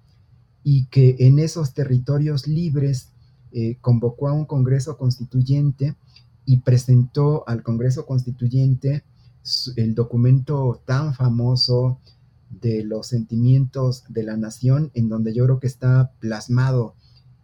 y 0.72 0.85
que 0.85 1.16
en 1.18 1.40
esos 1.40 1.74
territorios 1.74 2.46
libres 2.46 3.09
eh, 3.50 3.78
convocó 3.80 4.28
a 4.28 4.33
un 4.33 4.44
Congreso 4.44 4.96
Constituyente 4.96 5.96
y 6.44 6.59
presentó 6.59 7.42
al 7.48 7.64
Congreso 7.64 8.06
Constituyente 8.06 9.02
el 9.74 9.96
documento 9.96 10.80
tan 10.85 11.12
famoso 11.12 11.98
de 12.50 12.85
los 12.85 13.09
sentimientos 13.09 14.04
de 14.09 14.22
la 14.22 14.37
nación, 14.37 14.92
en 14.94 15.09
donde 15.09 15.35
yo 15.35 15.44
creo 15.46 15.59
que 15.59 15.66
está 15.66 16.12
plasmado 16.20 16.94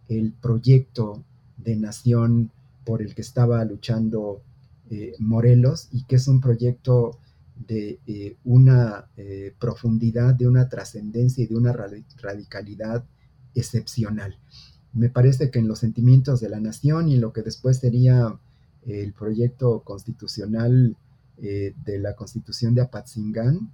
el 0.07 0.31
proyecto 0.31 1.21
de 1.57 1.75
nación 1.75 2.49
por 2.85 3.01
el 3.01 3.13
que 3.13 3.23
estaba 3.23 3.65
luchando 3.65 4.41
eh, 4.89 5.15
Morelos 5.19 5.89
y 5.91 6.03
que 6.03 6.15
es 6.15 6.29
un 6.29 6.39
proyecto 6.39 7.19
de 7.67 7.99
eh, 8.07 8.37
una 8.45 9.07
profundidad, 9.59 10.33
de 10.33 10.47
una 10.47 10.69
trascendencia 10.69 11.43
y 11.43 11.47
de 11.47 11.57
una 11.57 11.73
radicalidad 11.73 13.03
excepcional. 13.59 14.37
Me 14.93 15.09
parece 15.09 15.51
que 15.51 15.59
en 15.59 15.67
los 15.67 15.79
sentimientos 15.79 16.39
de 16.39 16.49
la 16.49 16.59
nación 16.59 17.09
y 17.09 17.15
en 17.15 17.21
lo 17.21 17.33
que 17.33 17.41
después 17.41 17.77
sería 17.77 18.39
el 18.85 19.13
proyecto 19.13 19.81
constitucional 19.81 20.95
eh, 21.37 21.73
de 21.85 21.99
la 21.99 22.15
constitución 22.15 22.73
de 22.73 22.81
Apatzingán, 22.81 23.71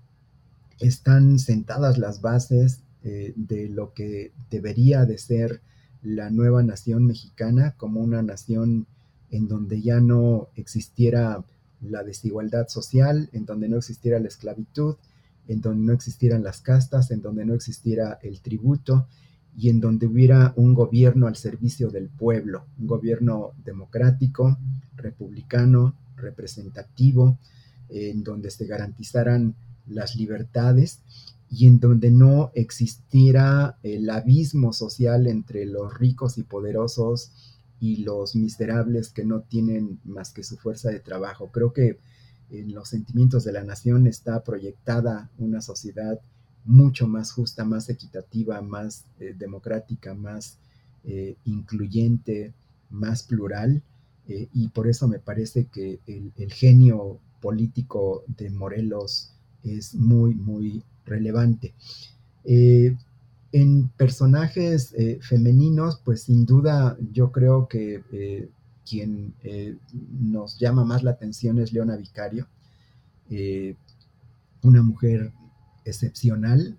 están 0.80 1.40
sentadas 1.40 1.98
las 1.98 2.22
bases 2.22 2.80
de 3.04 3.68
lo 3.68 3.94
que 3.94 4.32
debería 4.50 5.04
de 5.04 5.18
ser 5.18 5.60
la 6.04 6.30
nueva 6.30 6.64
nación 6.64 7.06
mexicana 7.06 7.76
como 7.78 8.02
una 8.02 8.22
nación 8.22 8.88
en 9.32 9.48
donde 9.48 9.82
ya 9.82 10.00
no 10.00 10.50
existiera 10.56 11.44
la 11.82 12.04
desigualdad 12.04 12.68
social, 12.68 13.30
en 13.34 13.46
donde 13.46 13.68
no 13.68 13.78
existiera 13.78 14.20
la 14.20 14.28
esclavitud, 14.28 14.96
en 15.48 15.62
donde 15.62 15.86
no 15.86 15.94
existieran 15.94 16.44
las 16.44 16.62
castas, 16.62 17.10
en 17.12 17.22
donde 17.22 17.46
no 17.46 17.54
existiera 17.54 18.20
el 18.22 18.42
tributo 18.42 19.08
y 19.56 19.70
en 19.70 19.80
donde 19.80 20.08
hubiera 20.08 20.54
un 20.56 20.74
gobierno 20.74 21.28
al 21.28 21.36
servicio 21.36 21.90
del 21.90 22.10
pueblo, 22.10 22.66
un 22.80 22.88
gobierno 22.88 23.52
democrático, 23.64 24.58
republicano, 24.96 25.96
representativo, 26.16 27.38
en 27.90 28.24
donde 28.24 28.50
se 28.50 28.66
garantizaran 28.66 29.56
las 29.88 30.16
libertades 30.16 31.02
y 31.50 31.68
en 31.68 31.80
donde 31.80 32.10
no 32.10 32.52
existiera 32.56 33.78
el 33.84 34.10
abismo 34.10 34.74
social 34.74 35.28
entre 35.28 35.66
los 35.66 35.98
ricos 36.00 36.38
y 36.38 36.44
poderosos 36.44 37.32
y 37.80 37.98
los 37.98 38.36
miserables 38.36 39.10
que 39.10 39.26
no 39.26 39.42
tienen 39.42 40.00
más 40.04 40.32
que 40.32 40.44
su 40.44 40.58
fuerza 40.58 40.90
de 40.90 41.00
trabajo. 41.00 41.52
Creo 41.52 41.74
que 41.74 42.00
en 42.50 42.74
los 42.74 42.90
sentimientos 42.90 43.44
de 43.44 43.52
la 43.52 43.64
nación 43.64 44.08
está 44.08 44.44
proyectada 44.44 45.30
una 45.38 45.62
sociedad 45.62 46.20
mucho 46.66 47.08
más 47.08 47.32
justa, 47.32 47.66
más 47.66 47.90
equitativa, 47.90 48.62
más 48.62 49.06
eh, 49.20 49.36
democrática, 49.38 50.14
más 50.14 50.58
eh, 51.04 51.36
incluyente, 51.46 52.54
más 52.90 53.24
plural. 53.24 53.82
Eh, 54.28 54.48
y 54.54 54.70
por 54.70 54.88
eso 54.88 55.08
me 55.08 55.20
parece 55.20 55.66
que 55.66 56.00
el, 56.08 56.32
el, 56.38 56.54
genio 56.54 57.20
político 57.42 58.24
de 58.38 58.50
Morelos 58.50 59.34
es 59.64 59.96
muy, 59.96 60.34
muy 60.36 60.84
relevante. 61.06 61.74
En 62.46 63.88
personajes 63.98 64.96
femeninos, 65.22 66.02
pues 66.04 66.24
sin 66.24 66.46
duda 66.46 66.98
yo 67.12 67.32
creo 67.32 67.68
que 67.68 68.50
quien 68.90 69.34
nos 70.20 70.58
llama 70.58 70.84
más 70.86 71.04
la 71.04 71.12
atención 71.12 71.60
es 71.60 71.72
Leona 71.72 71.96
Vicario, 71.96 72.48
una 74.62 74.82
mujer 74.82 75.32
excepcional, 75.86 76.78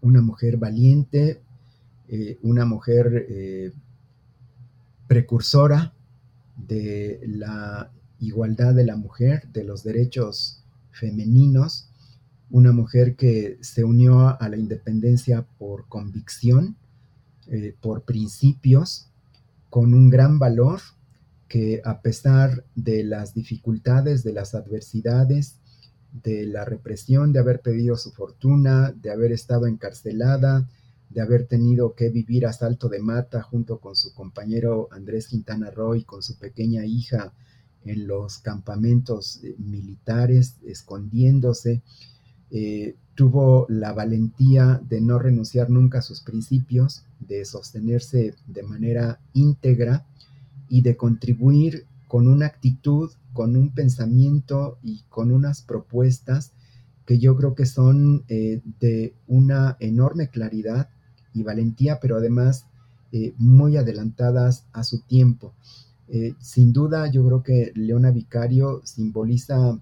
una 0.00 0.22
mujer 0.22 0.56
valiente, 0.56 1.40
una 2.42 2.64
mujer 2.64 3.72
precursora 5.06 5.92
de 6.56 7.20
la 7.26 7.90
igualdad 8.20 8.74
de 8.74 8.84
la 8.84 8.96
mujer, 8.96 9.48
de 9.52 9.64
los 9.64 9.82
derechos 9.82 10.62
femeninos, 10.90 11.88
una 12.50 12.72
mujer 12.72 13.16
que 13.16 13.58
se 13.60 13.84
unió 13.84 14.40
a 14.40 14.48
la 14.48 14.56
independencia 14.56 15.46
por 15.58 15.88
convicción, 15.88 16.76
eh, 17.46 17.74
por 17.80 18.02
principios, 18.02 19.08
con 19.70 19.94
un 19.94 20.10
gran 20.10 20.38
valor, 20.38 20.80
que 21.48 21.80
a 21.84 22.00
pesar 22.00 22.64
de 22.76 23.02
las 23.02 23.34
dificultades, 23.34 24.22
de 24.22 24.32
las 24.32 24.54
adversidades, 24.54 25.59
de 26.12 26.46
la 26.46 26.64
represión, 26.64 27.32
de 27.32 27.38
haber 27.38 27.60
pedido 27.60 27.96
su 27.96 28.10
fortuna, 28.12 28.92
de 28.92 29.10
haber 29.10 29.32
estado 29.32 29.66
encarcelada, 29.66 30.68
de 31.08 31.20
haber 31.20 31.46
tenido 31.46 31.94
que 31.94 32.08
vivir 32.08 32.46
a 32.46 32.52
salto 32.52 32.88
de 32.88 33.00
mata 33.00 33.42
junto 33.42 33.78
con 33.78 33.96
su 33.96 34.14
compañero 34.14 34.88
Andrés 34.92 35.26
Quintana 35.28 35.70
Roy, 35.70 36.04
con 36.04 36.22
su 36.22 36.38
pequeña 36.38 36.84
hija 36.84 37.32
en 37.84 38.06
los 38.06 38.38
campamentos 38.38 39.40
eh, 39.42 39.54
militares, 39.58 40.56
escondiéndose. 40.64 41.82
Eh, 42.50 42.96
tuvo 43.14 43.66
la 43.68 43.92
valentía 43.92 44.80
de 44.88 45.00
no 45.00 45.18
renunciar 45.18 45.70
nunca 45.70 45.98
a 45.98 46.02
sus 46.02 46.20
principios, 46.20 47.04
de 47.18 47.44
sostenerse 47.44 48.34
de 48.46 48.62
manera 48.62 49.20
íntegra 49.34 50.06
y 50.68 50.82
de 50.82 50.96
contribuir 50.96 51.86
con 52.08 52.26
una 52.26 52.46
actitud, 52.46 53.10
con 53.40 53.56
un 53.56 53.70
pensamiento 53.70 54.76
y 54.82 55.02
con 55.08 55.32
unas 55.32 55.62
propuestas 55.62 56.52
que 57.06 57.18
yo 57.18 57.38
creo 57.38 57.54
que 57.54 57.64
son 57.64 58.22
eh, 58.28 58.60
de 58.80 59.14
una 59.28 59.78
enorme 59.80 60.28
claridad 60.28 60.90
y 61.32 61.42
valentía, 61.42 62.00
pero 62.00 62.18
además 62.18 62.66
eh, 63.12 63.32
muy 63.38 63.78
adelantadas 63.78 64.66
a 64.74 64.84
su 64.84 65.00
tiempo. 65.00 65.54
Eh, 66.08 66.34
sin 66.38 66.74
duda, 66.74 67.10
yo 67.10 67.26
creo 67.26 67.42
que 67.42 67.72
Leona 67.74 68.10
Vicario 68.10 68.82
simboliza 68.84 69.80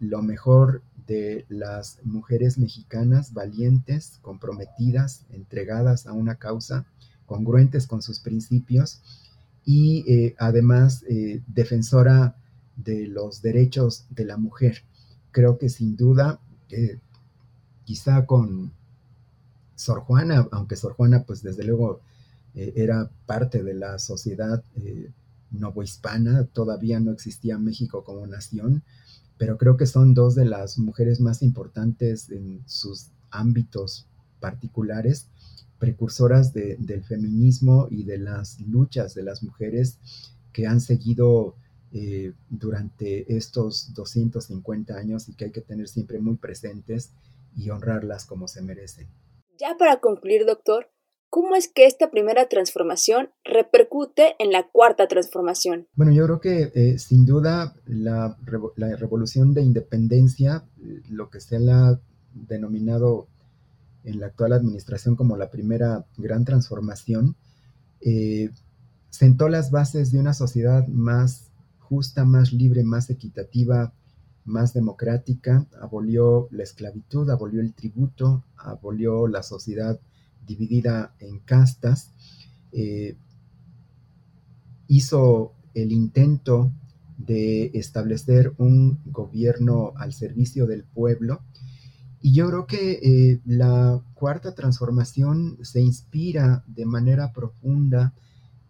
lo 0.00 0.22
mejor 0.22 0.82
de 1.06 1.46
las 1.48 1.98
mujeres 2.04 2.58
mexicanas 2.58 3.32
valientes, 3.32 4.18
comprometidas, 4.20 5.24
entregadas 5.30 6.06
a 6.06 6.12
una 6.12 6.34
causa, 6.34 6.84
congruentes 7.24 7.86
con 7.86 8.02
sus 8.02 8.20
principios 8.20 9.00
y 9.64 10.34
además 10.38 11.04
defensora 11.46 12.36
de 12.84 13.06
los 13.06 13.42
derechos 13.42 14.06
de 14.10 14.24
la 14.24 14.36
mujer. 14.36 14.82
Creo 15.30 15.58
que 15.58 15.68
sin 15.68 15.96
duda, 15.96 16.40
eh, 16.70 16.98
quizá 17.84 18.26
con 18.26 18.72
Sor 19.74 20.00
Juana, 20.00 20.48
aunque 20.52 20.76
Sor 20.76 20.94
Juana, 20.94 21.24
pues 21.24 21.42
desde 21.42 21.64
luego 21.64 22.00
eh, 22.54 22.72
era 22.76 23.10
parte 23.26 23.62
de 23.62 23.74
la 23.74 23.98
sociedad 23.98 24.62
eh, 24.76 25.10
novohispana, 25.50 26.44
todavía 26.44 27.00
no 27.00 27.12
existía 27.12 27.58
México 27.58 28.04
como 28.04 28.26
nación, 28.26 28.82
pero 29.38 29.56
creo 29.56 29.76
que 29.76 29.86
son 29.86 30.14
dos 30.14 30.34
de 30.34 30.44
las 30.44 30.78
mujeres 30.78 31.20
más 31.20 31.42
importantes 31.42 32.30
en 32.30 32.62
sus 32.66 33.08
ámbitos 33.30 34.06
particulares, 34.38 35.26
precursoras 35.78 36.52
del 36.52 37.02
feminismo 37.04 37.88
y 37.90 38.04
de 38.04 38.18
las 38.18 38.60
luchas 38.60 39.14
de 39.14 39.22
las 39.22 39.42
mujeres 39.42 39.98
que 40.52 40.66
han 40.66 40.80
seguido 40.80 41.54
eh, 41.92 42.34
durante 42.48 43.36
estos 43.36 43.92
250 43.94 44.94
años 44.94 45.28
y 45.28 45.34
que 45.34 45.46
hay 45.46 45.50
que 45.50 45.60
tener 45.60 45.88
siempre 45.88 46.20
muy 46.20 46.36
presentes 46.36 47.10
y 47.56 47.70
honrarlas 47.70 48.26
como 48.26 48.46
se 48.46 48.62
merecen. 48.62 49.08
Ya 49.58 49.76
para 49.76 49.98
concluir, 49.98 50.46
doctor, 50.46 50.88
¿cómo 51.30 51.56
es 51.56 51.66
que 51.66 51.86
esta 51.86 52.12
primera 52.12 52.48
transformación 52.48 53.30
repercute 53.42 54.36
en 54.38 54.52
la 54.52 54.68
cuarta 54.70 55.08
transformación? 55.08 55.88
Bueno, 55.96 56.12
yo 56.12 56.26
creo 56.26 56.40
que 56.40 56.70
eh, 56.76 56.98
sin 57.00 57.26
duda 57.26 57.74
la, 57.86 58.36
revolución 58.76 59.52
de 59.52 59.62
independencia, 59.62 60.64
eh, 60.80 61.02
lo 61.08 61.28
que 61.28 61.40
se 61.40 61.56
ha 61.56 61.98
denominado 62.32 63.26
en 64.04 64.20
la 64.20 64.26
actual 64.26 64.52
administración 64.52 65.16
como 65.16 65.36
la 65.36 65.50
primera 65.50 66.06
gran 66.16 66.44
transformación, 66.44 67.34
sentó 69.10 69.48
las 69.50 69.70
bases 69.70 70.10
de 70.10 70.20
una 70.20 70.32
sociedad 70.32 70.86
más 70.86 71.49
justa, 71.90 72.24
más 72.24 72.52
libre, 72.52 72.84
más 72.84 73.10
equitativa, 73.10 73.92
más 74.44 74.72
democrática, 74.72 75.66
abolió 75.82 76.48
la 76.52 76.62
esclavitud, 76.62 77.28
abolió 77.28 77.60
el 77.60 77.74
tributo, 77.74 78.44
abolió 78.56 79.26
la 79.26 79.42
sociedad 79.42 80.00
dividida 80.46 81.14
en 81.18 81.40
castas, 81.40 82.12
eh, 82.72 83.16
hizo 84.86 85.52
el 85.74 85.92
intento 85.92 86.72
de 87.18 87.70
establecer 87.74 88.54
un 88.56 88.98
gobierno 89.06 89.92
al 89.96 90.12
servicio 90.12 90.66
del 90.66 90.84
pueblo. 90.84 91.42
Y 92.22 92.32
yo 92.32 92.48
creo 92.48 92.66
que 92.66 92.92
eh, 93.02 93.40
la 93.46 94.02
cuarta 94.14 94.54
transformación 94.54 95.58
se 95.62 95.80
inspira 95.80 96.64
de 96.66 96.86
manera 96.86 97.32
profunda 97.32 98.14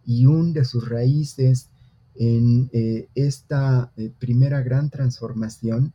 y 0.05 0.25
hunde 0.25 0.65
sus 0.65 0.87
raíces 0.87 1.70
en 2.15 2.69
eh, 2.73 3.07
esta 3.15 3.91
eh, 3.95 4.11
primera 4.19 4.61
gran 4.61 4.89
transformación 4.89 5.93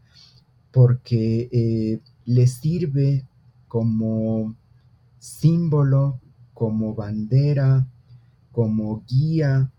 porque 0.72 1.48
eh, 1.52 2.00
le 2.24 2.46
sirve 2.46 3.24
como 3.68 4.54
símbolo, 5.18 6.20
como 6.54 6.94
bandera, 6.94 7.86
como 8.52 9.04
guía 9.06 9.70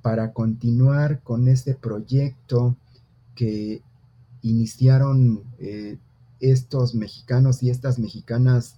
para 0.00 0.32
continuar 0.32 1.20
con 1.22 1.48
este 1.48 1.74
proyecto 1.74 2.76
que 3.34 3.82
iniciaron 4.42 5.44
estos 6.40 6.94
mexicanos 6.94 7.62
y 7.62 7.70
estas 7.70 7.98
mexicanas 7.98 8.76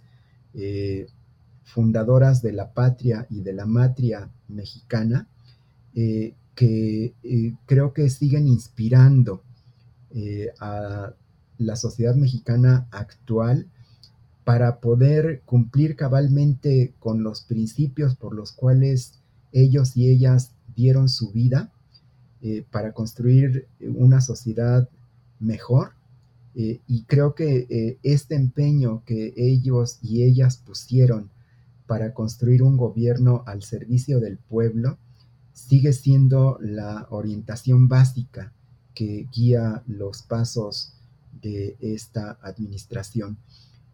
fundadoras 1.65 2.43
de 2.43 2.53
la 2.53 2.73
patria 2.73 3.27
y 3.31 3.41
de 3.41 3.53
la 3.55 3.65
matria 3.65 4.29
mexicana, 4.49 5.27
que 6.55 7.15
eh, 7.23 7.55
creo 7.67 7.93
que 7.93 8.09
siguen 8.11 8.47
inspirando 8.47 9.43
eh, 10.11 10.51
a 10.61 11.13
la 11.59 11.77
sociedad 11.77 12.15
mexicana 12.15 12.87
actual 12.91 13.67
para 14.45 14.81
poder 14.81 15.43
cumplir 15.45 15.97
cabalmente 15.97 16.95
con 16.99 17.23
los 17.23 17.43
principios 17.43 18.15
por 18.15 18.35
los 18.35 18.53
cuales 18.53 19.21
ellos 19.53 19.97
y 19.97 20.11
ellas 20.11 20.53
dieron 20.77 21.09
su 21.09 21.33
vida 21.33 21.73
eh, 22.43 22.65
para 22.71 22.93
construir 22.93 23.67
una 23.81 24.21
sociedad 24.21 24.89
mejor. 25.41 25.93
y 26.57 27.03
creo 27.09 27.35
que 27.35 27.99
este 28.05 28.37
empeño 28.37 29.03
que 29.05 29.35
ellos 29.37 29.99
y 30.03 30.23
ellas 30.23 30.59
pusieron 30.59 31.31
para 31.87 32.15
construir 32.15 32.63
un 32.63 32.77
gobierno 32.77 33.43
al 33.47 33.63
servicio 33.63 34.21
del 34.21 34.39
pueblo, 34.39 34.97
sigue 35.55 35.93
siendo 35.93 36.59
la 36.61 37.07
orientación 37.11 37.89
básica 37.89 38.53
que 38.95 39.27
guía 39.33 39.83
los 39.87 40.23
pasos 40.23 40.93
de 41.41 41.77
esta 41.81 42.39
administración. 42.43 43.39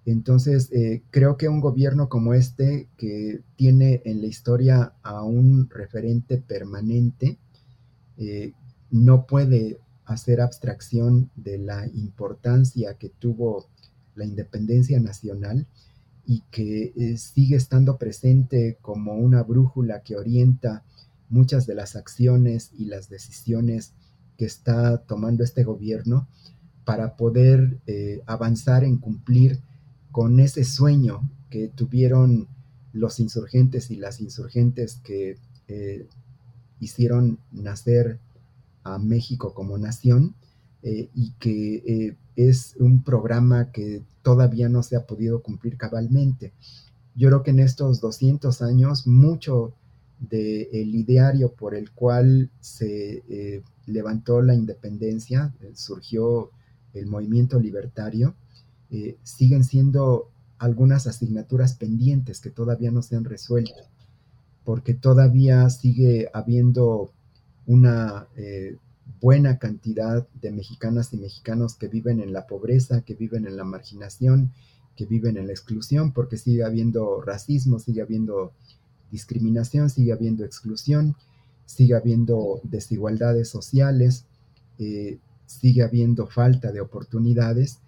Entonces, 0.06 0.72
eh, 0.72 1.02
creo 1.10 1.36
que 1.36 1.48
un 1.48 1.60
gobierno 1.60 2.08
como 2.08 2.34
este, 2.34 2.88
que 2.96 3.42
tiene 3.56 4.02
en 4.04 4.22
la 4.22 4.26
historia 4.26 4.94
a 5.02 5.22
un 5.22 5.68
referente 5.68 6.38
permanente, 6.38 7.38
eh, 8.16 8.52
no 8.90 9.26
puede 9.26 9.78
hacer 10.06 10.40
abstracción 10.40 11.30
de 11.36 11.58
la 11.58 11.86
importancia 11.86 12.94
que 12.94 13.10
tuvo 13.10 13.68
la 14.14 14.24
independencia 14.24 14.98
nacional 14.98 15.66
y 16.26 16.42
que 16.50 16.92
eh, 16.96 17.16
sigue 17.16 17.56
estando 17.56 17.96
presente 17.96 18.78
como 18.80 19.14
una 19.14 19.42
brújula 19.42 20.02
que 20.02 20.16
orienta 20.16 20.82
muchas 21.30 21.66
de 21.66 21.74
las 21.74 21.96
acciones 21.96 22.70
y 22.76 22.84
las 22.84 23.08
decisiones 23.08 23.94
que 24.36 24.44
está 24.44 24.98
tomando 24.98 25.44
este 25.44 25.64
gobierno 25.64 26.28
para 26.84 27.16
poder 27.16 27.78
eh, 27.86 28.22
avanzar 28.26 28.84
en 28.84 28.98
cumplir 28.98 29.60
con 30.10 30.40
ese 30.40 30.64
sueño 30.64 31.30
que 31.50 31.68
tuvieron 31.68 32.48
los 32.92 33.20
insurgentes 33.20 33.90
y 33.90 33.96
las 33.96 34.20
insurgentes 34.20 34.96
que 35.04 35.38
eh, 35.68 36.06
hicieron 36.80 37.38
nacer 37.52 38.18
a 38.82 38.98
México 38.98 39.54
como 39.54 39.78
nación 39.78 40.34
eh, 40.82 41.10
y 41.14 41.32
que 41.32 42.16
es 42.34 42.74
un 42.78 43.04
programa 43.04 43.70
que 43.70 44.02
todavía 44.22 44.68
no 44.68 44.82
se 44.82 44.96
ha 44.96 45.06
podido 45.06 45.42
cumplir 45.42 45.76
cabalmente. 45.76 46.52
Yo 47.14 47.28
creo 47.28 47.42
que 47.42 47.50
en 47.50 47.60
estos 47.60 48.00
200 48.00 48.62
años 48.62 49.06
mucho 49.06 49.74
del 50.20 50.94
ideario 50.94 51.52
por 51.52 51.74
el 51.74 51.90
cual 51.92 52.50
se 52.60 53.22
eh, 53.28 53.62
levantó 53.86 54.42
la 54.42 54.54
independencia, 54.54 55.54
eh, 55.60 55.72
surgió 55.74 56.50
el 56.92 57.06
movimiento 57.06 57.58
libertario, 57.58 58.34
eh, 58.90 59.16
siguen 59.22 59.64
siendo 59.64 60.30
algunas 60.58 61.06
asignaturas 61.06 61.74
pendientes 61.74 62.40
que 62.40 62.50
todavía 62.50 62.90
no 62.90 63.02
se 63.02 63.16
han 63.16 63.24
resuelto, 63.24 63.82
porque 64.64 64.92
todavía 64.92 65.70
sigue 65.70 66.28
habiendo 66.34 67.12
una 67.66 68.26
buena 69.20 69.58
cantidad 69.58 70.26
de 70.40 70.50
mexicanas 70.50 71.14
y 71.14 71.16
mexicanos 71.16 71.76
que 71.76 71.88
viven 71.88 72.20
en 72.20 72.32
la 72.32 72.46
pobreza, 72.46 73.02
que 73.02 73.14
viven 73.14 73.46
en 73.46 73.56
la 73.56 73.64
marginación, 73.64 74.52
que 74.96 75.06
viven 75.06 75.38
en 75.38 75.46
la 75.46 75.52
exclusión, 75.52 76.12
porque 76.12 76.36
sigue 76.36 76.64
habiendo 76.64 77.22
racismo, 77.22 77.78
sigue 77.78 78.02
habiendo 78.02 78.52
discriminación, 79.10 79.90
sigue 79.90 80.12
habiendo 80.12 80.44
exclusión, 80.44 81.16
sigue 81.66 81.94
habiendo 81.94 82.60
desigualdades 82.64 83.48
sociales, 83.48 84.24
eh, 84.78 85.18
sigue 85.46 85.82
habiendo 85.82 86.26
falta 86.26 86.72
de 86.72 86.80
oportunidades 86.80 87.78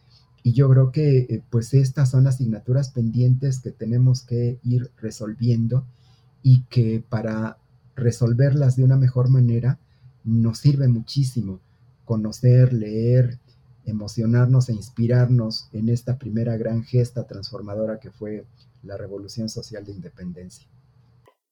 y 0.42 0.52
yo 0.52 0.68
creo 0.68 0.90
que 0.90 1.18
eh, 1.18 1.42
pues 1.50 1.72
estas 1.74 2.11
son 2.11 2.26
asignaturas 2.26 2.90
pendientes 2.90 3.61
que 3.61 3.70
tenemos 3.70 4.22
que 4.22 4.58
ir 4.64 4.90
resolviendo 5.00 5.85
y 6.42 6.62
que 6.64 7.04
para 7.08 7.58
resolverlas 7.94 8.76
de 8.76 8.85
una 8.85 8.96
mejor 8.96 9.28
manera 9.28 9.78
nos 10.24 10.58
sirve 10.58 10.88
muchísimo 10.88 11.61
conocer, 12.04 12.72
leer, 12.72 13.38
emocionarnos 13.85 14.68
e 14.68 14.72
inspirarnos 14.72 15.68
en 15.72 15.88
esta 15.88 16.18
primera 16.18 16.56
gran 16.56 16.82
gesta 16.82 17.26
transformadora 17.26 17.98
que 18.00 18.11
fue 18.11 18.44
la 18.82 18.96
Revolución 18.96 19.48
Social 19.48 19.85
de 19.85 19.92
Independencia. 19.92 20.66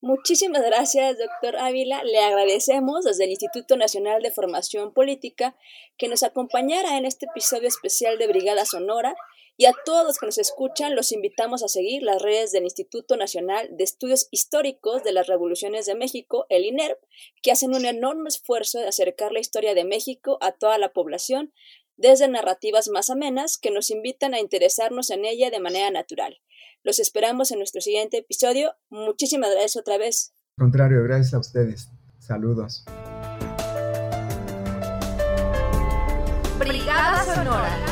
Muchísimas 0.02 0.62
gracias, 0.62 1.18
doctor 1.18 1.58
Ávila. 1.58 2.02
Le 2.04 2.20
agradecemos 2.20 3.04
desde 3.04 3.24
el 3.24 3.30
Instituto 3.30 3.76
Nacional 3.76 4.22
de 4.22 4.30
Formación 4.30 4.94
Política 4.94 5.54
que 5.98 6.08
nos 6.08 6.22
acompañara 6.22 6.96
en 6.96 7.04
este 7.04 7.26
episodio 7.26 7.68
especial 7.68 8.16
de 8.16 8.26
Brigada 8.26 8.64
Sonora 8.64 9.14
y 9.58 9.66
a 9.66 9.74
todos 9.84 10.06
los 10.06 10.16
que 10.16 10.24
nos 10.24 10.38
escuchan 10.38 10.96
los 10.96 11.12
invitamos 11.12 11.62
a 11.62 11.68
seguir 11.68 12.02
las 12.02 12.22
redes 12.22 12.50
del 12.50 12.64
Instituto 12.64 13.18
Nacional 13.18 13.68
de 13.72 13.84
Estudios 13.84 14.28
Históricos 14.30 15.04
de 15.04 15.12
las 15.12 15.26
Revoluciones 15.26 15.84
de 15.84 15.94
México, 15.94 16.46
el 16.48 16.64
INERP, 16.64 16.98
que 17.42 17.52
hacen 17.52 17.74
un 17.74 17.84
enorme 17.84 18.28
esfuerzo 18.28 18.78
de 18.78 18.88
acercar 18.88 19.32
la 19.32 19.40
historia 19.40 19.74
de 19.74 19.84
México 19.84 20.38
a 20.40 20.52
toda 20.52 20.78
la 20.78 20.94
población 20.94 21.52
desde 21.98 22.26
narrativas 22.26 22.88
más 22.88 23.10
amenas 23.10 23.58
que 23.58 23.70
nos 23.70 23.90
invitan 23.90 24.32
a 24.32 24.40
interesarnos 24.40 25.10
en 25.10 25.26
ella 25.26 25.50
de 25.50 25.60
manera 25.60 25.90
natural. 25.90 26.40
Los 26.82 26.98
esperamos 26.98 27.50
en 27.50 27.58
nuestro 27.58 27.80
siguiente 27.80 28.18
episodio. 28.18 28.74
Muchísimas 28.88 29.50
gracias 29.50 29.76
otra 29.76 29.98
vez. 29.98 30.32
contrario, 30.56 31.02
gracias 31.02 31.34
a 31.34 31.38
ustedes. 31.38 31.88
Saludos. 32.18 32.84
Brigada 36.58 37.24
Sonora. 37.24 37.89